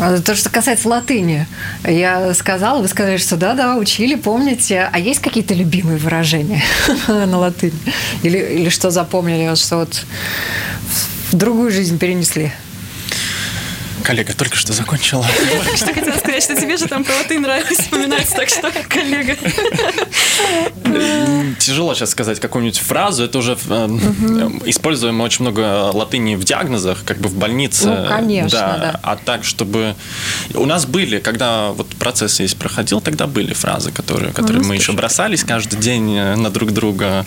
[0.00, 1.46] А То, что касается латыни,
[1.84, 4.88] я сказала, вы сказали, что да-да, учили, помните.
[4.90, 6.62] А есть какие-то любимые выражения
[7.06, 7.78] на латыни?
[8.22, 10.06] Или, или что запомнили, что вот
[11.30, 12.50] в другую жизнь перенесли?
[14.02, 15.26] Коллега только что закончила.
[15.76, 19.36] Что хотела сказать, что тебе же там про латынь нравилось вспоминать, так что, коллега.
[21.58, 23.24] Тяжело сейчас сказать какую-нибудь фразу.
[23.24, 23.86] Это уже э,
[24.64, 27.88] используем мы очень много латыни в диагнозах, как бы в больнице.
[27.88, 29.00] Ну, конечно, да.
[29.02, 29.94] А так, чтобы...
[30.54, 34.92] У нас были, когда вот процесс весь проходил, тогда были фразы, которые, которые мы еще
[34.92, 37.26] бросались каждый день э, на друг друга.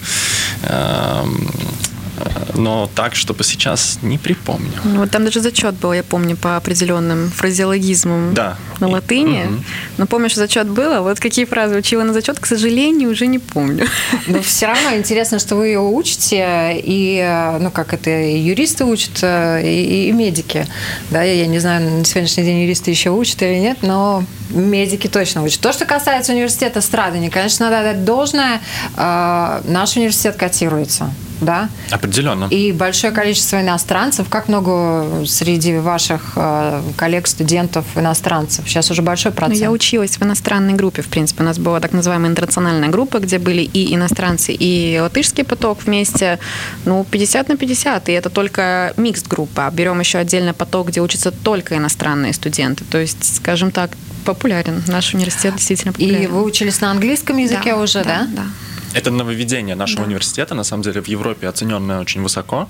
[2.56, 4.72] Но так, чтобы сейчас не припомню.
[4.84, 8.58] Ну, вот там даже зачет был, я помню, по определенным фразеологизмам Да.
[8.80, 9.44] на латыни.
[9.44, 9.64] Мгм.
[9.98, 13.28] Но помню, что зачет был, а вот какие фразы учила на зачет, к сожалению, уже
[13.28, 13.88] не помню.
[14.28, 19.20] Но все равно интересно, что вы ее учите, и, ну, как это, и юристы учат,
[19.22, 20.68] э, и, и медики.
[21.10, 25.44] Да, я не знаю, на сегодняшний день юристы еще учат или нет, но медики точно
[25.44, 25.60] учат.
[25.62, 28.62] То, что касается университета Страдани, конечно, надо дать должное.
[28.98, 31.12] Э, Наш университет котируется,
[31.46, 32.46] да, Определенно.
[32.46, 34.28] и большое количество иностранцев.
[34.30, 38.68] Как много среди ваших э, коллег, студентов, иностранцев?
[38.68, 39.60] Сейчас уже большой Ну, процент.
[39.60, 41.44] я училась в иностранной группе, в принципе.
[41.44, 46.40] У нас была так называемая интернациональная группа, где были и иностранцы, и латышский поток вместе.
[46.86, 49.70] Ну, 50 на 50, и это только микс группа.
[49.74, 52.84] Берем еще отдельно поток, где учатся только иностранные студенты.
[52.90, 53.92] То есть, скажем так,
[54.26, 54.82] популярен.
[54.88, 56.24] Наш университет действительно популярен.
[56.24, 58.28] И вы учились на английском языке Да, уже, да?
[58.32, 58.44] Да.
[58.94, 62.70] Это нововведение нашего университета, на самом деле, в Европе оцененное очень высоко,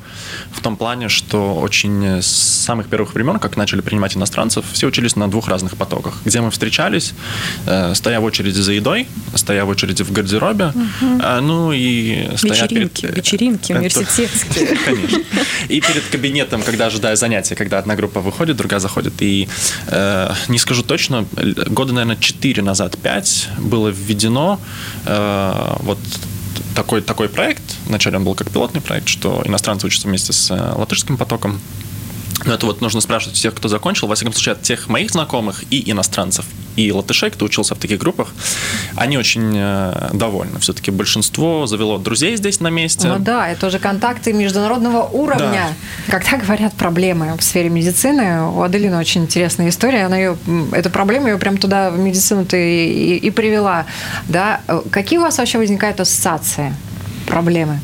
[0.52, 5.16] в том плане, что очень с самых первых времен, как начали принимать иностранцев, все учились
[5.16, 7.14] на двух разных потоках, где мы встречались,
[7.66, 12.64] э, стоя в очереди за едой, стоя в очереди в гардеробе, э, ну и стоя
[12.64, 13.18] Вечеринки, перед...
[13.18, 14.78] вечеринки Это- университетские.
[14.86, 15.20] Конечно.
[15.70, 19.22] И перед кабинетом, когда ожидая занятия, когда одна группа выходит, другая заходит.
[19.22, 19.48] И
[19.88, 21.26] э, не скажу точно,
[21.68, 24.60] года, наверное, 4 назад, 5 было введено
[25.06, 26.00] э, вот
[26.76, 27.64] такой, такой проект.
[27.86, 31.60] Вначале он был как пилотный проект, что иностранцы учатся вместе с э, латышским потоком.
[32.46, 34.08] Но это вот нужно спрашивать у тех, кто закончил.
[34.08, 38.00] Во всяком случае, от тех моих знакомых и иностранцев, и латышей, кто учился в таких
[38.00, 38.34] группах,
[38.96, 40.60] они очень э, довольны.
[40.60, 43.08] Все-таки большинство завело друзей здесь на месте.
[43.08, 45.74] Ну да, это уже контакты международного уровня.
[46.08, 50.06] Когда говорят проблемы в сфере медицины, у Аделины очень интересная история.
[50.06, 50.38] Она ее,
[50.72, 53.86] эту проблему ее прям туда в медицину ты и, и привела.
[54.28, 54.62] Да?
[54.68, 56.74] Э, Какие у вас вообще возникают ассоциации,
[57.28, 57.80] проблемы?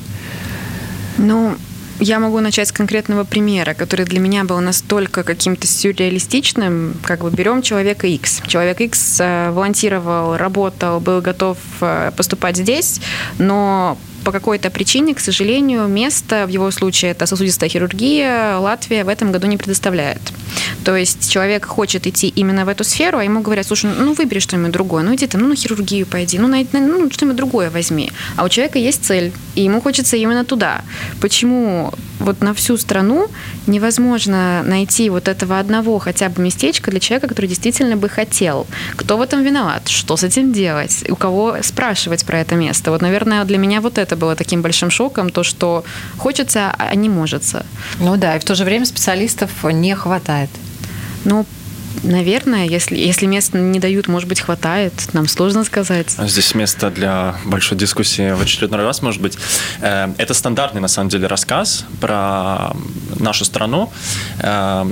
[1.17, 1.55] Ну,
[1.99, 6.95] я могу начать с конкретного примера, который для меня был настолько каким-то сюрреалистичным.
[7.03, 8.41] Как бы берем человека X.
[8.47, 13.01] Человек X э, волонтировал, работал, был готов э, поступать здесь,
[13.37, 19.07] но по какой-то причине, к сожалению, место, в его случае это сосудистая хирургия, Латвия в
[19.09, 20.21] этом году не предоставляет.
[20.83, 24.39] То есть человек хочет идти именно в эту сферу, а ему говорят, слушай, ну выбери
[24.39, 27.69] что-нибудь другое, ну иди там, ну на хирургию пойди, ну, на, на- ну что-нибудь другое
[27.69, 28.11] возьми.
[28.35, 30.81] А у человека есть цель, и ему хочется именно туда.
[31.21, 33.29] Почему вот на всю страну
[33.67, 38.67] невозможно найти вот этого одного хотя бы местечка для человека, который действительно бы хотел?
[38.95, 39.87] Кто в этом виноват?
[39.87, 41.05] Что с этим делать?
[41.09, 42.91] У кого спрашивать про это место?
[42.91, 45.83] Вот, наверное, для меня вот это было таким большим шоком, то, что
[46.17, 47.43] хочется, а не может.
[47.99, 50.49] Ну да, и в то же время специалистов не хватает.
[51.25, 51.45] Ну,
[52.03, 54.93] наверное, если, если мест не дают, может быть, хватает.
[55.13, 56.11] Нам сложно сказать.
[56.11, 59.37] Здесь место для большой дискуссии в очередной раз, может быть.
[59.81, 62.71] Э, Это стандартный, на самом деле, рассказ про
[63.19, 63.91] нашу страну.
[64.39, 64.85] Э,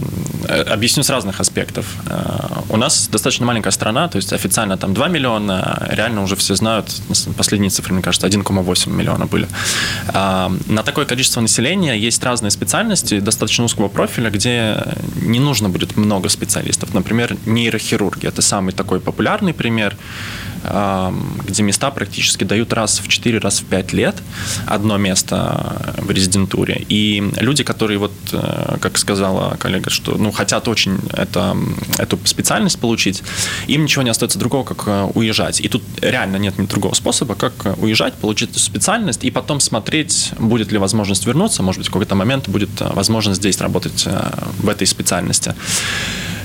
[0.70, 1.86] Объясню с разных аспектов.
[2.10, 6.56] Э, У нас достаточно маленькая страна, то есть официально там 2 миллиона, реально уже все
[6.56, 6.90] знают,
[7.38, 9.48] последние цифры, мне кажется, 1,8 миллиона были.
[10.14, 14.84] На такое количество населения есть разные специальности достаточно узкого профиля, где
[15.22, 16.94] не нужно будет много специалистов.
[16.98, 18.30] Например, нейрохирургия.
[18.30, 19.96] Это самый такой популярный пример,
[21.46, 24.16] где места практически дают раз в 4, раз в 5 лет
[24.66, 26.86] одно место в резидентуре.
[26.90, 31.56] И люди, которые, вот, э, как сказала коллега, что ну, хотят очень это,
[31.98, 33.24] эту специальность получить,
[33.68, 35.62] им ничего не остается другого, как э, уезжать.
[35.62, 39.60] И тут реально нет ни другого способа, как э, уезжать, получить эту специальность и потом
[39.60, 44.04] смотреть, будет ли возможность вернуться, может быть, в какой-то момент будет э, возможность здесь работать
[44.06, 45.54] э, в этой специальности.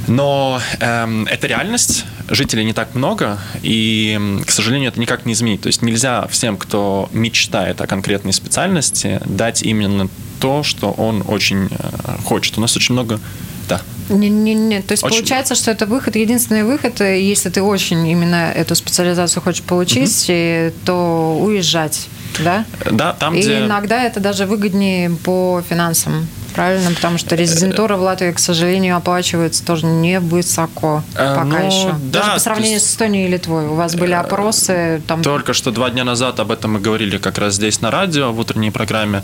[0.09, 5.62] Но эм, это реальность, жителей не так много, и, к сожалению, это никак не изменить.
[5.62, 10.09] То есть нельзя всем, кто мечтает о конкретной специальности, дать именно
[10.41, 12.59] то, что он очень э, хочет.
[12.59, 13.21] У нас очень много...
[13.69, 13.81] Да.
[14.09, 14.83] Не, не, не.
[14.83, 18.75] То есть Очень получается, что это выход, единственный выход, э, если ты очень именно эту
[18.75, 22.09] специализацию хочешь получить, э, то уезжать,
[22.41, 22.65] да?
[22.91, 23.61] Да, там, И где...
[23.61, 26.27] иногда это даже выгоднее по финансам.
[26.55, 31.93] Правильно, потому что резидентура в Латвии, к сожалению, оплачивается тоже невысоко Э, пока ну, еще.
[32.11, 33.67] да, даже по сравнению есть- с Эстонией и Литвой.
[33.67, 35.23] У вас были опросы там.
[35.23, 38.38] Только что два дня назад об этом мы говорили как раз здесь на радио в
[38.41, 39.23] утренней программе.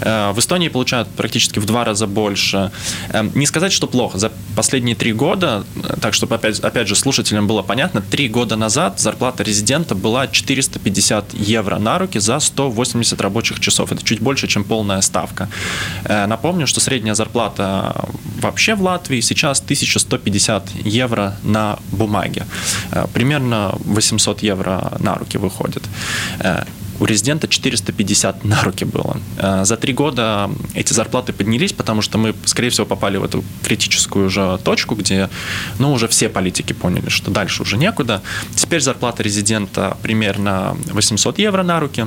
[0.00, 2.70] Э, В Эстонии получают практически в два раза больше.
[3.10, 4.18] Э, Не сказать, что плохо.
[4.18, 8.56] За последние три года, э, так чтобы опять, опять же слушателям было понятно, три года
[8.56, 13.92] назад зарплата резидента была 450 евро на руки за 180 рабочих часов.
[13.92, 15.48] Это чуть больше, чем полная ставка.
[16.04, 16.26] Э,
[16.64, 18.06] Напомню, что средняя зарплата
[18.40, 22.46] вообще в Латвии сейчас 1150 евро на бумаге.
[22.90, 25.82] Э, Примерно 800 евро на руки выходит.
[26.40, 26.64] Э,
[27.00, 29.16] у резидента 450 на руки было.
[29.36, 33.44] Э, за три года эти зарплаты поднялись, потому что мы, скорее всего, попали в эту
[33.62, 35.28] критическую уже точку, где,
[35.78, 38.22] ну, уже все политики поняли, что дальше уже некуда.
[38.56, 42.06] Теперь зарплата резидента примерно 800 евро на руки.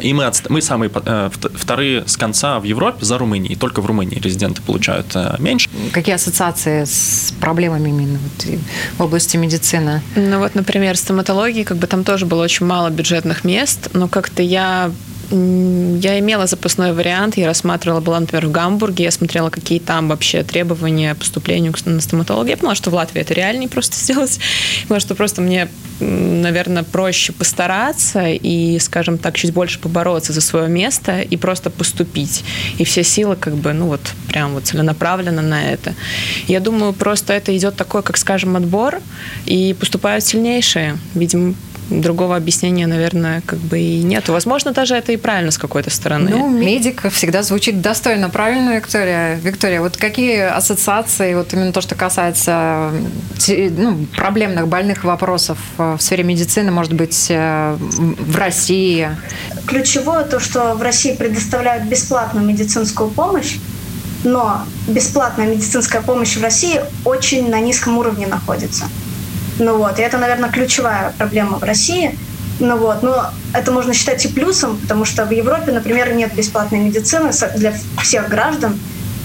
[0.00, 0.48] И мы, отст...
[0.48, 3.56] мы самые э, вторые с конца в Европе за Румынией.
[3.56, 5.68] Только в Румынии резиденты получают э, меньше.
[5.92, 8.58] Какие ассоциации с проблемами именно вот
[8.98, 10.02] в области медицины?
[10.16, 14.42] Ну вот, например, стоматологии, как бы там тоже было очень мало бюджетных мест, но как-то
[14.42, 14.90] я
[15.32, 20.42] я имела запасной вариант, я рассматривала, была, например, в Гамбурге, я смотрела, какие там вообще
[20.42, 22.50] требования поступлению на стоматологию.
[22.50, 24.38] Я поняла, что в Латвии это реальнее просто сделать.
[24.82, 25.68] Потому что просто мне,
[26.00, 32.44] наверное, проще постараться и, скажем так, чуть больше побороться за свое место и просто поступить.
[32.76, 35.94] И все силы как бы, ну вот, прям вот целенаправленно на это.
[36.46, 39.00] Я думаю, просто это идет такой, как, скажем, отбор,
[39.46, 40.98] и поступают сильнейшие.
[41.14, 41.54] Видимо,
[41.90, 44.28] другого объяснения, наверное, как бы и нет.
[44.28, 46.30] Возможно, даже это и правильно с какой-то стороны.
[46.30, 48.30] Ну, медик всегда звучит достойно.
[48.30, 49.36] Правильно, Виктория?
[49.36, 52.90] Виктория, вот какие ассоциации, вот именно то, что касается
[53.48, 59.08] ну, проблемных, больных вопросов в сфере медицины, может быть, э, в России?
[59.66, 63.56] Ключевое то, что в России предоставляют бесплатную медицинскую помощь,
[64.24, 68.86] но бесплатная медицинская помощь в России очень на низком уровне находится.
[69.58, 72.18] Ну вот, и это, наверное, ключевая проблема в России.
[72.60, 76.78] Ну вот, но это можно считать и плюсом, потому что в Европе, например, нет бесплатной
[76.78, 78.78] медицины для всех граждан.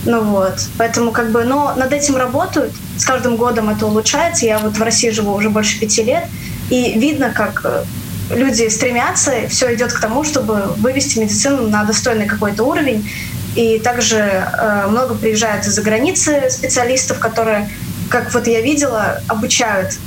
[0.06, 2.74] Ну вот, поэтому как бы, но над этим работают.
[2.98, 4.46] С каждым годом это улучшается.
[4.46, 6.24] Я вот в России живу уже больше пяти лет,
[6.70, 7.84] и видно, как э,
[8.32, 13.10] люди стремятся, все идет к тому, чтобы вывести медицину на достойный какой-то уровень.
[13.56, 17.70] И также э, много приезжают из-за границы специалистов, которые,
[18.10, 19.98] как вот я видела, обучают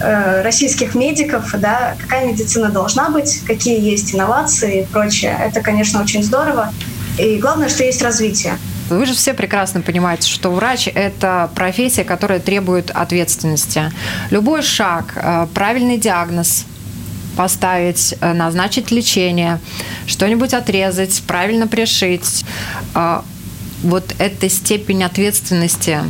[0.00, 5.36] российских медиков, да, какая медицина должна быть, какие есть инновации и прочее.
[5.40, 6.72] Это, конечно, очень здорово.
[7.18, 8.58] И главное, что есть развитие.
[8.88, 13.90] Вы же все прекрасно понимаете, что врач– это профессия, которая требует ответственности.
[14.30, 16.64] Любой шаг, э, правильный диагноз,
[17.36, 19.60] поставить, э, назначить лечение,
[20.06, 22.44] что-нибудь отрезать, правильно пришить.
[23.82, 26.00] Вот эта степень ответственности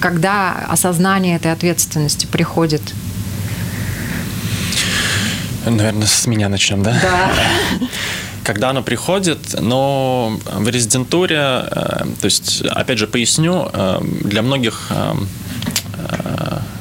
[0.00, 2.82] когда осознание этой ответственности приходит?
[5.66, 6.98] Наверное, с меня начнем, да?
[7.00, 7.30] Да.
[8.44, 14.88] Когда оно приходит, но в резидентуре, э, то есть, опять же, поясню, э, для многих
[14.90, 15.14] э,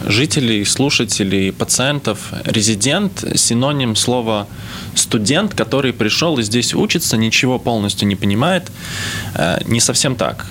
[0.05, 4.47] жителей, слушателей, пациентов, резидент– синоним слова
[4.95, 8.69] студент, который пришел и здесь учится, ничего полностью не понимает.
[9.65, 10.45] Не совсем так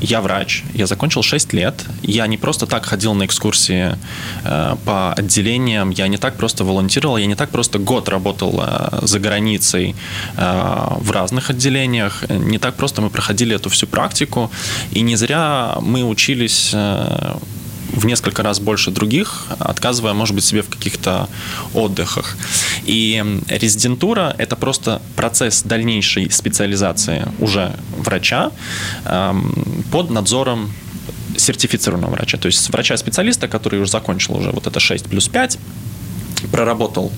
[0.00, 3.96] я врач, я закончил 6 лет, я не просто так ходил на экскурсии
[4.44, 9.00] э, по отделениям, я не так просто волонтировал, я не так просто год работал э,
[9.02, 9.94] за границей
[10.36, 14.50] э, в разных отделениях, не так просто мы проходили эту всю практику,
[14.92, 16.74] и не зря мы учились
[17.98, 21.28] в несколько раз больше других, отказывая, может быть, себе в каких-то
[21.74, 22.36] отдыхах.
[22.86, 28.52] И резидентура– это просто процесс дальнейшей специализации уже врача
[29.04, 30.72] эм, под надзором
[31.36, 35.58] сертифицированного врача, то есть врача-специалиста, который уже закончил уже вот это 6 плюс 5,
[36.52, 37.12] проработал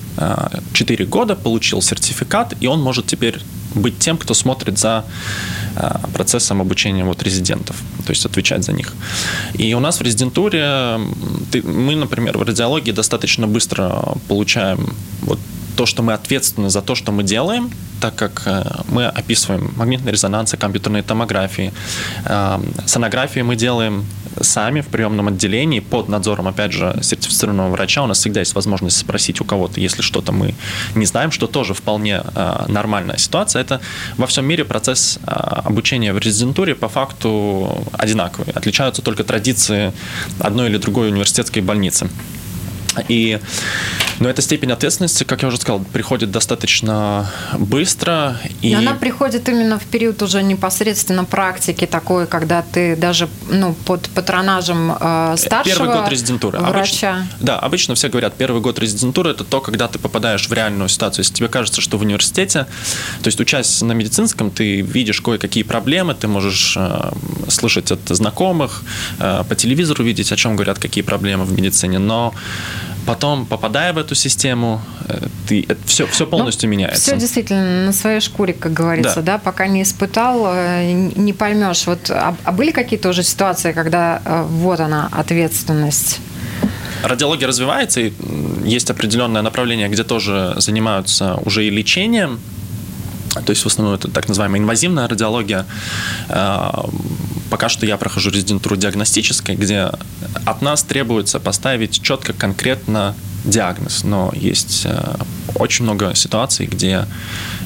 [0.73, 3.39] 4 э, года, получил сертификат, и он может теперь
[3.75, 5.03] быть тем, кто смотрит за
[5.75, 8.93] э, процессом обучения вот резидентов, то есть отвечать за них.
[9.53, 10.97] И у нас в резидентуре
[11.63, 15.39] мы, например, в радиологии достаточно быстро получаем вот
[15.75, 20.11] то, что мы ответственны за то, что мы делаем, так как э, мы описываем магнитные
[20.11, 21.71] резонансы, компьютерные томографии,
[22.85, 24.05] сонографии мы делаем
[24.39, 28.03] сами в приемном отделении под надзором, опять же, сертифицированного врача.
[28.03, 30.55] У нас всегда есть возможность спросить у кого-то, если что-то мы
[30.95, 33.61] не знаем, что тоже вполне э, нормальная ситуация.
[33.61, 33.81] Это
[34.17, 38.53] во всем мире процесс э, обучения в резидентуре по факту одинаковый.
[38.53, 39.93] Отличаются только традиции
[40.39, 42.09] одной или другой университетской больницы.
[43.07, 43.39] И
[44.21, 48.37] но эта степень ответственности, как я уже сказал, приходит достаточно быстро.
[48.61, 48.71] И...
[48.71, 54.95] она приходит именно в период уже непосредственно практики такой, когда ты даже ну, под патронажем
[54.99, 56.59] э, старшего Первый год резидентуры.
[56.59, 57.15] врача.
[57.15, 60.87] Обычно, да, обычно все говорят, первый год резидентуры– это то, когда ты попадаешь в реальную
[60.87, 61.23] ситуацию.
[61.23, 62.67] Если тебе кажется, что в университете,
[63.23, 67.11] то есть учась на медицинском, ты видишь кое-какие проблемы, ты можешь э,
[67.47, 68.83] слышать от знакомых,
[69.17, 72.35] э, по телевизору видеть, о чем говорят, какие проблемы в медицине, но
[73.05, 77.01] Потом, попадая в эту систему, э, ты, все, все полностью ну, меняется.
[77.01, 81.85] Все действительно на своей шкуре, как говорится, да, да пока не испытал, э, не поймешь.
[81.87, 86.19] Вот, а, а были какие-то уже ситуации, когда э, вот она, ответственность?
[87.03, 88.13] радиология развивается, и
[88.63, 92.39] есть определенное направление, где тоже занимаются уже и лечением,
[93.33, 95.65] то есть в основном это так называемая инвазивная радиология.
[97.49, 99.91] Пока что я прохожу резидентуру диагностической, где
[100.45, 105.15] от нас требуется поставить четко, конкретно диагноз, но есть э,
[105.55, 107.05] очень много ситуаций, где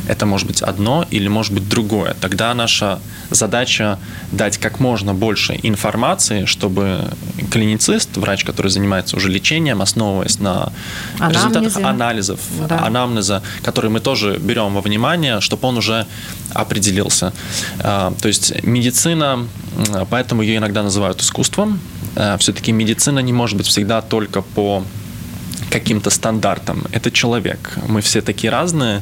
[0.08, 2.16] это может быть одно или может быть другое.
[2.22, 3.00] Тогда наша
[3.30, 4.00] задача
[4.32, 7.12] дать как можно больше информации, чтобы
[7.52, 10.72] клиницист, врач, который занимается уже лечением, основываясь на
[11.20, 11.48] Анамнезе.
[11.48, 12.86] результатах анализов, да.
[12.86, 16.06] анамнеза, который мы тоже берем во внимание, чтобы он уже
[16.54, 17.34] определился.
[17.80, 19.48] А, то есть медицина,
[20.10, 21.80] поэтому ее иногда называют искусством.
[22.40, 24.84] Все-таки медицина не может быть всегда только по
[25.70, 26.86] каким-то стандартам.
[26.92, 27.78] Это человек.
[27.88, 29.02] Мы все такие разные.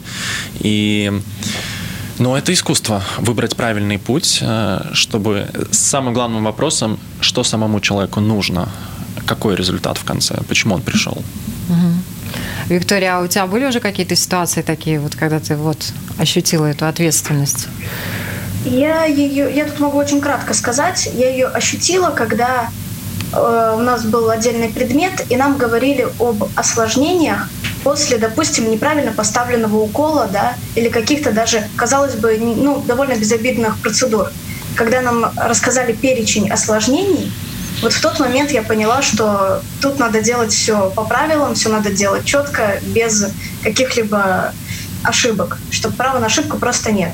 [0.60, 1.12] И
[2.20, 8.20] но это искусство выбрать правильный путь, э, чтобы с самым главным вопросом, что самому человеку
[8.20, 8.70] нужно,
[9.26, 11.14] какой результат в конце, почему он пришел.
[11.70, 12.74] Угу.
[12.76, 15.78] Виктория, а у тебя были уже какие-то ситуации такие, вот когда ты вот
[16.18, 17.68] ощутила эту ответственность?
[18.66, 22.70] Я ее, я тут могу очень кратко сказать, я ее ощутила, когда
[23.36, 27.50] у нас был отдельный предмет, и нам говорили об осложнениях
[27.84, 34.32] после, допустим, неправильно поставленного укола, да, или каких-то даже, казалось бы, ну, довольно безобидных процедур.
[34.76, 37.32] Когда нам рассказали перечень осложнений,
[37.82, 41.92] вот в тот момент я поняла, что тут надо делать все по правилам, все надо
[41.92, 43.28] делать четко, без
[43.64, 44.54] каких-либо
[45.04, 47.14] ошибок, что права на ошибку просто нет.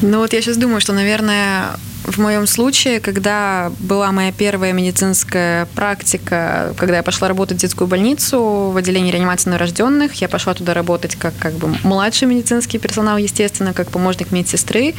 [0.00, 1.70] Ну вот я сейчас думаю, что, наверное,
[2.08, 7.86] в моем случае, когда была моя первая медицинская практика, когда я пошла работать в детскую
[7.86, 13.18] больницу в отделении реанимации новорожденных, я пошла туда работать как, как бы младший медицинский персонал,
[13.18, 14.94] естественно, как помощник медсестры.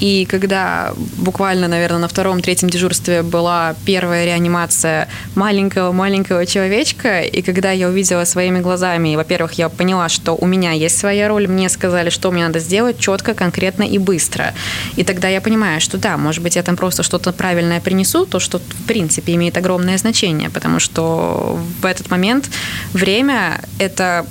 [0.00, 7.88] И когда буквально, наверное, на втором-третьем дежурстве была первая реанимация маленького-маленького человечка, и когда я
[7.88, 12.30] увидела своими глазами, во-первых, я поняла, что у меня есть своя роль, мне сказали, что
[12.30, 14.54] мне надо сделать четко, конкретно и быстро.
[14.96, 18.38] И тогда я понимаю, что да, может быть, я там просто что-то правильное принесу, то,
[18.38, 22.50] что в принципе имеет огромное значение, потому что в этот момент
[22.92, 24.26] время– это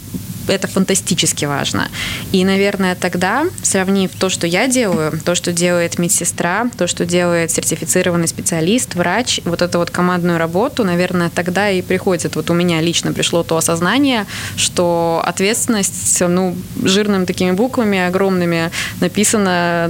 [0.47, 1.89] это фантастически важно.
[2.31, 7.51] И, наверное, тогда, сравнив то, что я делаю, то, что делает медсестра, то, что делает
[7.51, 12.81] сертифицированный специалист, врач, вот эту вот командную работу, наверное, тогда и приходит, вот у меня
[12.81, 14.25] лично пришло то осознание,
[14.55, 18.71] что ответственность, ну, жирными такими буквами огромными
[19.01, 19.89] написана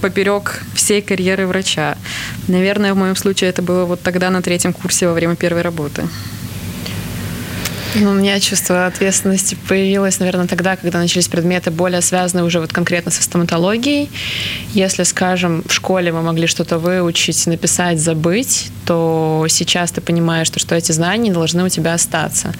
[0.00, 1.96] поперек всей карьеры врача.
[2.48, 6.08] Наверное, в моем случае это было вот тогда на третьем курсе во время первой работы.
[7.96, 12.72] Ну, у меня чувство ответственности появилось, наверное, тогда, когда начались предметы более связанные уже вот
[12.72, 14.10] конкретно со стоматологией.
[14.72, 20.58] Если, скажем, в школе мы могли что-то выучить, написать, забыть, то сейчас ты понимаешь, что,
[20.58, 22.52] что эти знания должны у тебя остаться.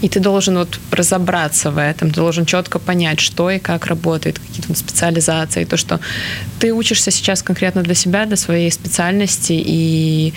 [0.00, 4.38] И ты должен вот разобраться в этом, ты должен четко понять, что и как работает,
[4.38, 6.00] какие-то специализации, то, что
[6.60, 10.32] ты учишься сейчас конкретно для себя, для своей специальности, и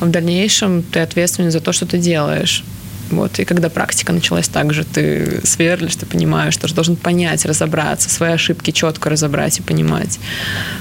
[0.00, 2.64] в дальнейшем ты ответственен за то, что ты делаешь.
[3.12, 3.38] Вот.
[3.38, 8.08] И когда практика началась так же, ты сверлишь, ты понимаешь, что же должен понять, разобраться,
[8.08, 10.18] свои ошибки четко разобрать и понимать.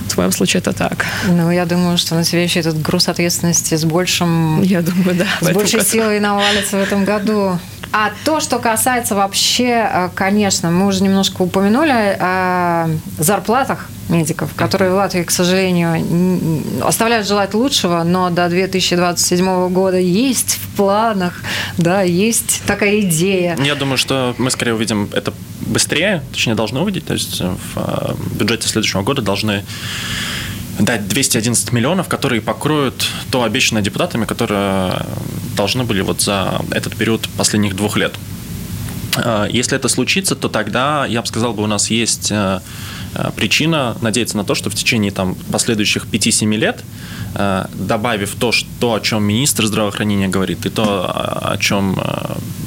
[0.08, 1.06] В твоем случае это так.
[1.28, 4.62] Ну, я думаю, что на тебя еще этот груз ответственности с большим...
[4.62, 5.28] Я думаю, да.
[5.42, 7.60] С большей силой навалится в этом году.
[7.92, 14.92] А то, что касается вообще, э, конечно, мы уже немножко упомянули о зарплатах медиков, которые
[14.92, 21.42] в Латвии, к сожалению, оставляют желать лучшего, но до 2027 года есть в планах,
[21.78, 23.58] да, есть такая идея.
[23.62, 28.14] Я думаю, что мы скорее увидим это быстрее, точнее должны увидеть, то есть в э,
[28.38, 29.64] бюджете следующего года должны
[30.82, 35.06] дать 211 миллионов, которые покроют то обещанное депутатами, которые
[35.56, 38.14] должны были вот за этот период последних двух лет.
[39.16, 42.60] Э, если это случится, то тогда, я бы сказал, бы у нас есть э,
[43.14, 46.84] э, причина надеяться на то, что в течение там, последующих 5-7 лет,
[47.74, 51.98] добавив то, что, о чем министр здравоохранения говорит, и то, о чем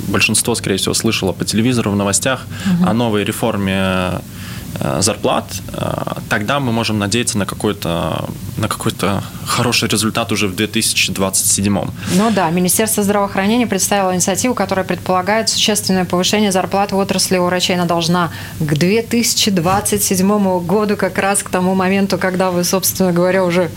[0.09, 2.89] большинство, скорее всего, слышало по телевизору в новостях, угу.
[2.89, 4.21] о новой реформе Э,
[5.01, 8.25] зарплат, э, тогда мы можем надеяться на какой-то
[8.57, 11.91] на какой-то хороший результат уже в 2027.
[12.15, 17.77] Ну да, Министерство здравоохранения представило инициативу, которая предполагает существенное повышение зарплат в отрасли у врачей.
[17.77, 23.71] Она должна к 2027 году, как раз к тому моменту, когда вы, собственно говоря, уже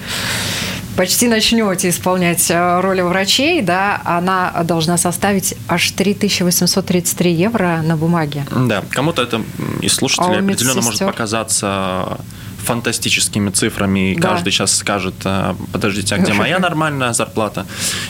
[0.97, 8.45] почти начнете исполнять э, роли врачей, да, она должна составить аж 3833 евро на бумаге.
[8.51, 9.41] Да, кому-то это
[9.81, 12.19] из слушателей а определенно может показаться
[12.67, 14.29] фантастическими цифрами, и Да.
[14.29, 17.65] каждый сейчас скажет, а, подождите, а где моя нормальная зарплата?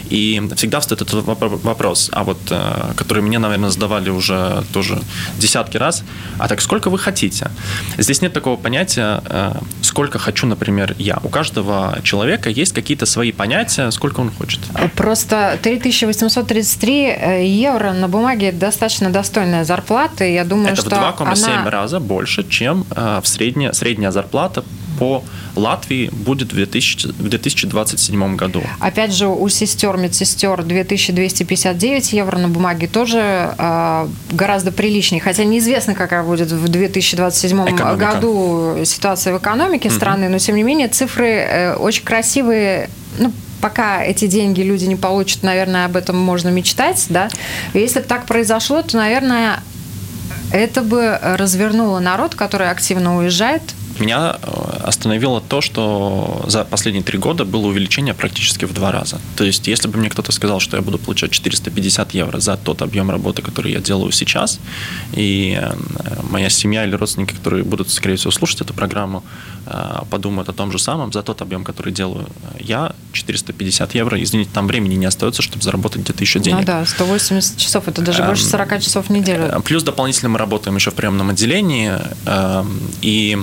[0.10, 5.00] И всегда встает этот воп- вопрос, а вот, э, который мне, наверное, задавали уже тоже
[5.38, 6.04] десятки раз,
[6.40, 7.52] а так сколько вы хотите?
[7.98, 11.20] Здесь нет такого понятия, э, сколько хочу, например, я.
[11.24, 14.60] У каждого человека есть какие-то свои понятия, сколько он хочет.
[14.96, 20.24] Просто 3833 э, евро на бумаге достаточно достойная зарплата.
[20.24, 21.70] Я думаю, Это что в 2,7 она...
[21.70, 24.47] раза больше, чем в средняя, средняя зарплата
[24.98, 25.24] по
[25.56, 28.64] Латвии будет в, 2000 в 2027 году.
[28.80, 35.22] Опять же, у сестер, медсестер 2259 евро на бумаге тоже э, гораздо приличнее.
[35.22, 37.96] Хотя неизвестно, какая будет в 2027 Экономика.
[37.96, 42.90] году ситуация в экономике страны, но тем не менее цифры э, очень красивые.
[43.20, 43.32] Ну,
[43.62, 47.30] пока эти деньги люди не получат, наверное, об этом можно мечтать, да.
[47.74, 49.60] Если бы так произошло, то, наверное,
[50.52, 53.62] это бы развернуло народ, который активно уезжает.
[54.00, 59.20] Меня э, остановило то, что за последние три года было увеличение практически в два раза.
[59.36, 62.82] То есть, если бы мне кто-то сказал, что я буду получать 450 евро за тот
[62.82, 64.60] объем работы, который я делаю сейчас,
[65.14, 65.74] и э,
[66.30, 69.24] моя семья или родственники, которые будут, скорее всего, слушать эту программу,
[69.66, 72.28] э, подумают о том же самом, за тот объем, который делаю
[72.60, 76.60] я, 450 евро, извините, там времени не остается, чтобы заработать где-то еще денег.
[76.60, 79.62] Ну да, 180 часов, это даже больше Эм, 40 часов в неделю.
[79.64, 81.94] Плюс дополнительно мы работаем еще в приемном отделении.
[82.26, 82.64] э,
[83.02, 83.38] И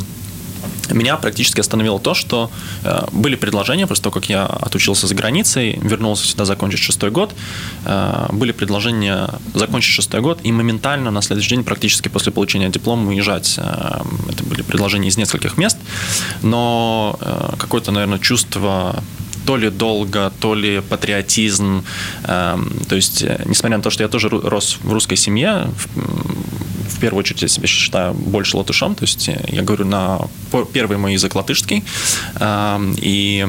[0.92, 2.50] меня практически остановило то, что
[2.82, 7.32] э, были предложения, после того, как я отучился за границей, вернулся сюда закончить шестой год,
[7.84, 13.08] э, были предложения закончить шестой год и моментально на следующий день, практически после получения диплома,
[13.08, 13.54] уезжать.
[13.58, 15.78] Э, Это были предложения из нескольких мест,
[16.42, 19.02] но э, какое-то, наверное, чувство
[19.46, 21.84] то ли долго, то ли патриотизм.
[22.24, 25.68] Эм, То есть, э, несмотря на то, что я тоже рос в русской семье,
[26.88, 30.20] в- первую очередь я себя считаю больше латышом, то есть я говорю на
[30.72, 31.82] первый мой язык латышский,
[32.40, 33.46] Эм, и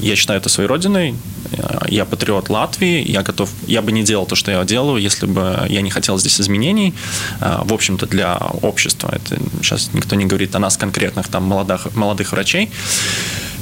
[0.00, 1.14] я считаю это своей родиной,
[1.52, 5.26] Э, я патриот Латвии, я готов, я бы не делал то, что я делаю, если
[5.26, 6.94] бы я не хотел здесь изменений,
[7.40, 9.10] Э, в общем-то, для общества.
[9.12, 12.70] Это сейчас никто не говорит о нас конкретных там молодых, молодых врачей.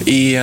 [0.07, 0.41] И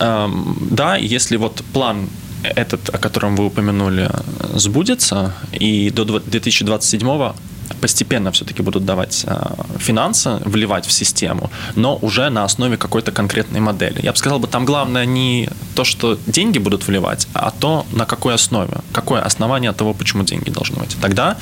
[0.00, 2.08] Эм, Да, если вот план
[2.56, 4.10] этот, о котором вы упомянули,
[4.54, 7.32] сбудется, и до дв- 2027
[7.80, 9.36] постепенно все-таки будут давать э,
[9.78, 14.00] финансы, вливать в систему, но уже на основе какой-то конкретной модели.
[14.02, 18.04] Я бы сказал, бы, там главное не то, что деньги будут вливать, а то, на
[18.06, 20.96] какой основе, какое основание того, почему деньги должны быть.
[21.00, 21.36] Тогда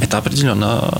[0.00, 0.90] это определенно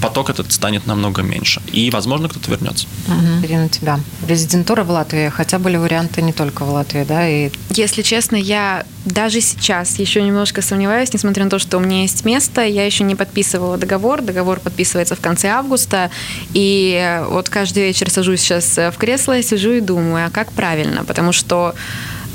[0.00, 1.60] поток этот станет намного меньше.
[1.72, 2.86] И, возможно, кто-то вернется.
[3.06, 3.44] Мгм.
[3.44, 4.00] Ирина, тебя.
[4.26, 8.84] Резидентура в Латвии, хотя были варианты не только в Латвии, да, и Если честно, я
[9.04, 13.04] даже сейчас еще немножко сомневаюсь, несмотря на то, что у меня есть место, я еще
[13.04, 14.22] не подписывала договор.
[14.22, 16.10] Договор подписывается в конце августа.
[16.54, 21.04] И вот каждый вечер сажусь сейчас в кресло, сижу и думаю, а как правильно?
[21.04, 21.74] Потому что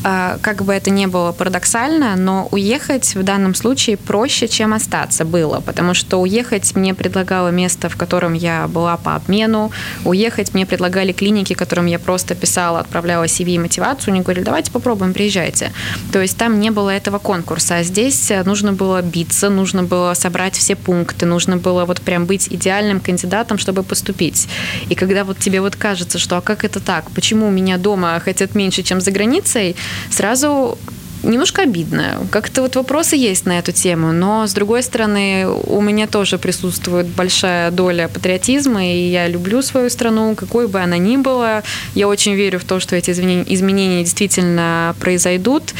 [0.03, 5.61] как бы это ни было парадоксально, но уехать в данном случае проще, чем остаться было,
[5.61, 9.71] потому что уехать мне предлагало место, в котором я была по обмену,
[10.03, 14.71] уехать мне предлагали клиники, которым я просто писала, отправляла CV и мотивацию, они говорили, давайте
[14.71, 15.71] попробуем, приезжайте.
[16.11, 20.13] То есть там не было этого конкурса, а здесь э, нужно было биться, нужно было
[20.13, 24.47] собрать все пункты, нужно было вот прям быть идеальным кандидатом, чтобы поступить.
[24.89, 28.55] И когда вот тебе вот кажется, что а как это так, почему меня дома хотят
[28.55, 29.75] меньше, чем за границей,
[30.09, 30.77] сразу
[31.23, 32.27] немножко обидно.
[32.31, 37.07] Как-то вот вопросы есть на эту тему, но с другой стороны, у меня тоже присутствует
[37.07, 41.63] большая доля патриотизма, и я люблю свою страну, какой бы она ни была.
[41.95, 45.73] Я очень верю в то, что эти изменения, действительно произойдут.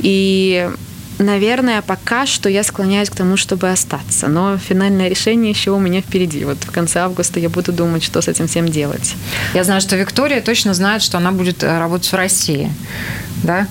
[0.00, 0.68] И
[1.18, 4.28] Наверное, пока что я склоняюсь к тому, чтобы остаться.
[4.28, 6.44] Но финальное решение еще у меня впереди.
[6.44, 9.14] Вот в конце августа я буду думать, что с этим всем делать.
[9.54, 12.72] я знаю, что Виктория точно знает, что она будет э, работать в России,
[13.42, 13.66] да?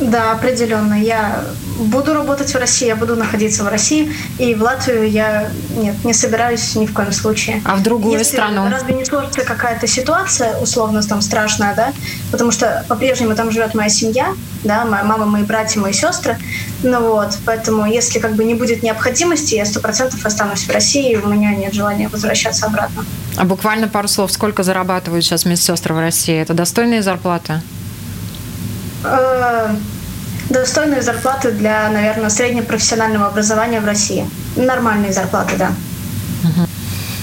[0.00, 0.94] Да, определенно.
[0.94, 1.44] Я
[1.78, 6.12] буду работать в России, я буду находиться в России, и в Латвию я нет, не
[6.12, 7.62] собираюсь ни в коем случае.
[7.64, 8.68] А в другую Если страну?
[8.70, 11.92] Разве не сложится какая-то ситуация, условно, там страшная, да?
[12.30, 16.38] Потому что по-прежнему там живет моя семья, да, моя мама, мои братья, мои сестры.
[16.82, 21.12] Ну вот, поэтому если как бы не будет необходимости, я сто процентов останусь в России,
[21.12, 23.04] и у меня нет желания возвращаться обратно.
[23.36, 24.30] А буквально пару слов.
[24.30, 26.38] Сколько зарабатывают сейчас медсестры в России?
[26.40, 27.60] Это достойные зарплаты?
[29.04, 29.74] Э,
[30.52, 34.28] Достойные зарплаты для, наверное, среднепрофессионального образования в России.
[34.56, 35.72] Нормальные зарплаты, да.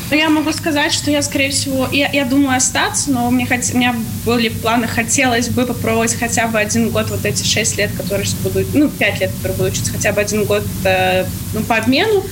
[0.10, 3.60] Ну, я могу сказать, что я, скорее всего, я, я думаю остаться, но мне хот...
[3.72, 7.92] у меня были планы, хотелось бы попробовать хотя бы один год, вот эти шесть лет,
[7.96, 11.62] которые сейчас буду, ну, пять лет, которые буду учиться, хотя бы один год э, ну,
[11.62, 12.24] по обмену.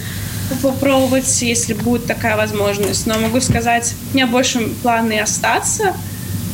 [0.64, 3.06] попробовать, если будет такая возможность.
[3.06, 5.94] Но могу сказать, у меня больше планы остаться.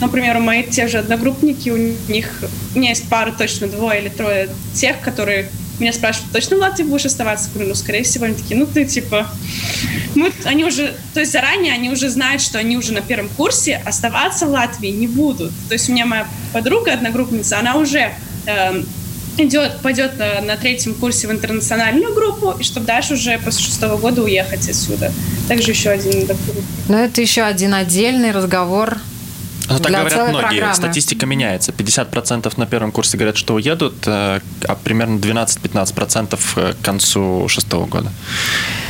[0.03, 2.43] Например, у моих те же одногруппники, у них,
[2.75, 5.49] у меня есть пара точно двое или трое тех, которые
[5.79, 7.47] меня спрашивают, точно в Латвии будешь оставаться?
[7.47, 9.29] Я говорю, ну, скорее всего, они такие, ну, ты, типа...
[10.15, 13.81] Мы, они уже, то есть заранее они уже знают, что они уже на первом курсе
[13.85, 15.51] оставаться в Латвии не будут.
[15.69, 18.11] То есть у меня моя подруга, одногруппница, она уже
[18.45, 18.83] э,
[19.37, 23.97] идет, пойдет на, на третьем курсе в интернациональную группу, и чтобы дальше уже после шестого
[23.97, 25.13] года уехать отсюда.
[25.47, 26.27] Также еще один
[26.89, 28.97] Но это еще один отдельный разговор
[29.69, 30.47] ну, так говорят многие.
[30.47, 30.75] Программы.
[30.75, 31.71] Статистика меняется.
[31.71, 37.85] 50% на первом курсе говорят, что уедут, э, а примерно 12-15% э, к концу шестого
[37.85, 38.11] года.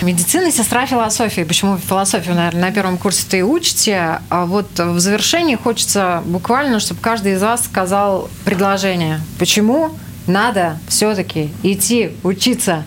[0.02, 1.42] Медицина, сестра философии.
[1.44, 4.20] Почему философию, наверное, на первом курсе-то и учите?
[4.30, 9.22] А вот в завершении хочется буквально, чтобы каждый из вас сказал предложение.
[9.40, 9.98] Почему
[10.28, 12.84] надо все-таки идти учиться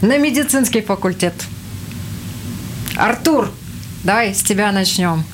[0.00, 1.34] на медицинский факультет?
[2.96, 3.50] Артур,
[4.04, 5.24] давай с тебя начнем.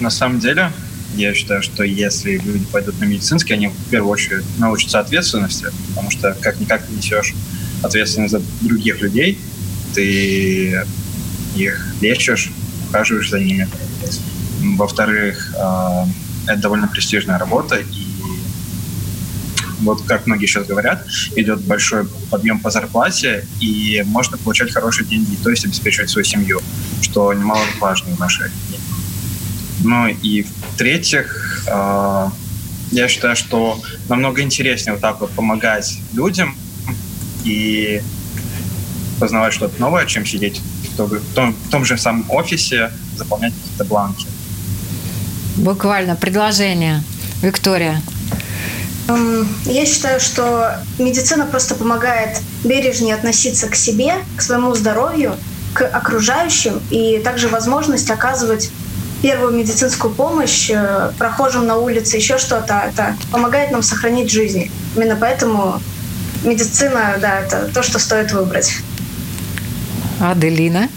[0.00, 0.72] На самом деле,
[1.14, 6.10] я считаю, что если люди пойдут на медицинский, они в первую очередь научатся ответственности, потому
[6.10, 7.34] что как-никак ты несешь
[7.82, 9.38] ответственность за других людей,
[9.94, 10.86] ты
[11.54, 12.50] их лечишь,
[12.88, 13.68] ухаживаешь за ними.
[14.76, 16.06] Во-вторых, а,
[16.46, 18.06] это довольно престижная работа, и
[19.80, 25.36] вот как многие сейчас говорят, идет большой подъем по зарплате, и можно получать хорошие деньги,
[25.42, 26.60] то есть обеспечивать свою семью,
[27.02, 28.50] что немаловажно в нашей.
[29.82, 32.28] Ну и в-третьих, э,
[32.90, 36.56] я считаю, что намного интереснее вот так вот помогать людям
[37.44, 38.02] и
[39.18, 40.60] познавать что-то новое, чем сидеть
[40.92, 44.26] в том, в том, в том же самом офисе, заполнять какие-то бланки.
[45.56, 47.02] Буквально предложение.
[47.42, 48.02] Виктория.
[49.64, 55.34] Я считаю, что медицина просто помогает бережнее относиться к себе, к своему здоровью,
[55.72, 58.70] к окружающим, и также возможность оказывать
[59.22, 62.84] первую медицинскую помощь э, прохожим на улице, еще что-то.
[62.88, 64.70] Это помогает нам сохранить жизнь.
[64.96, 65.80] Именно поэтому
[66.44, 68.74] медицина, да, это то, что стоит выбрать.
[70.20, 70.88] Аделина?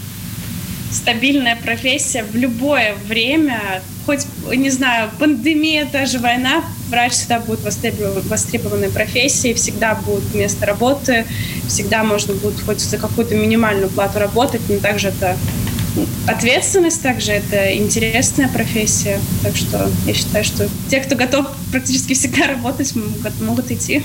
[0.90, 8.90] Стабильная профессия в любое время, хоть, не знаю, пандемия, даже война, врач всегда будет востребованной
[8.90, 11.26] профессией, всегда будет место работы,
[11.66, 15.36] всегда можно будет хоть за какую-то минимальную плату работать, но также это
[16.26, 19.20] ответственность также это интересная профессия.
[19.42, 24.02] Так что я считаю, что те, кто готов практически всегда работать, могут, могут идти.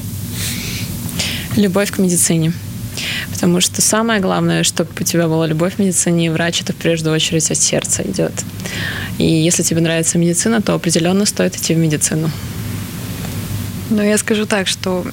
[1.55, 2.53] Любовь к медицине.
[3.31, 6.75] Потому что самое главное, чтобы у тебя была любовь к медицине, и врач это в
[6.75, 8.33] первую очередь от сердца идет.
[9.17, 12.29] И если тебе нравится медицина, то определенно стоит идти в медицину.
[13.89, 15.05] Но я скажу так, что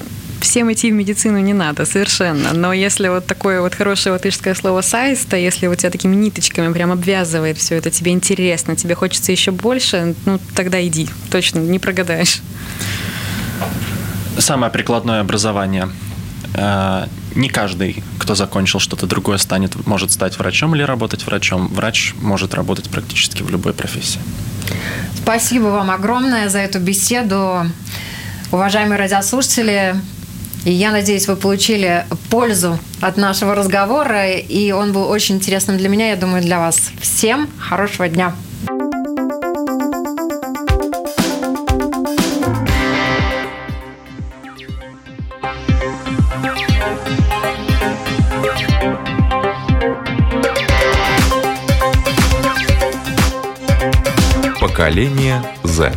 [0.46, 2.52] всем идти в медицину не надо, совершенно.
[2.52, 6.92] Но если вот такое вот хорошее латышское слово «сайста», если вот тебя такими ниточками прям
[6.92, 11.08] обвязывает все это, тебе интересно, тебе хочется еще больше, ну, тогда иди.
[11.30, 12.40] Точно, не прогадаешь.
[14.38, 15.88] Самое прикладное образование.
[16.54, 21.68] Э, не каждый, кто закончил что-то другое, станет, может стать врачом или работать врачом.
[21.68, 24.20] Врач может работать практически в любой профессии.
[25.16, 27.66] Спасибо вам огромное за эту беседу.
[28.52, 29.96] Уважаемые радиослушатели,
[30.66, 35.88] и я надеюсь, вы получили пользу от нашего разговора, и он был очень интересным для
[35.88, 36.90] меня, я думаю, для вас.
[37.00, 38.34] Всем хорошего дня!
[54.60, 55.92] Поколение Z.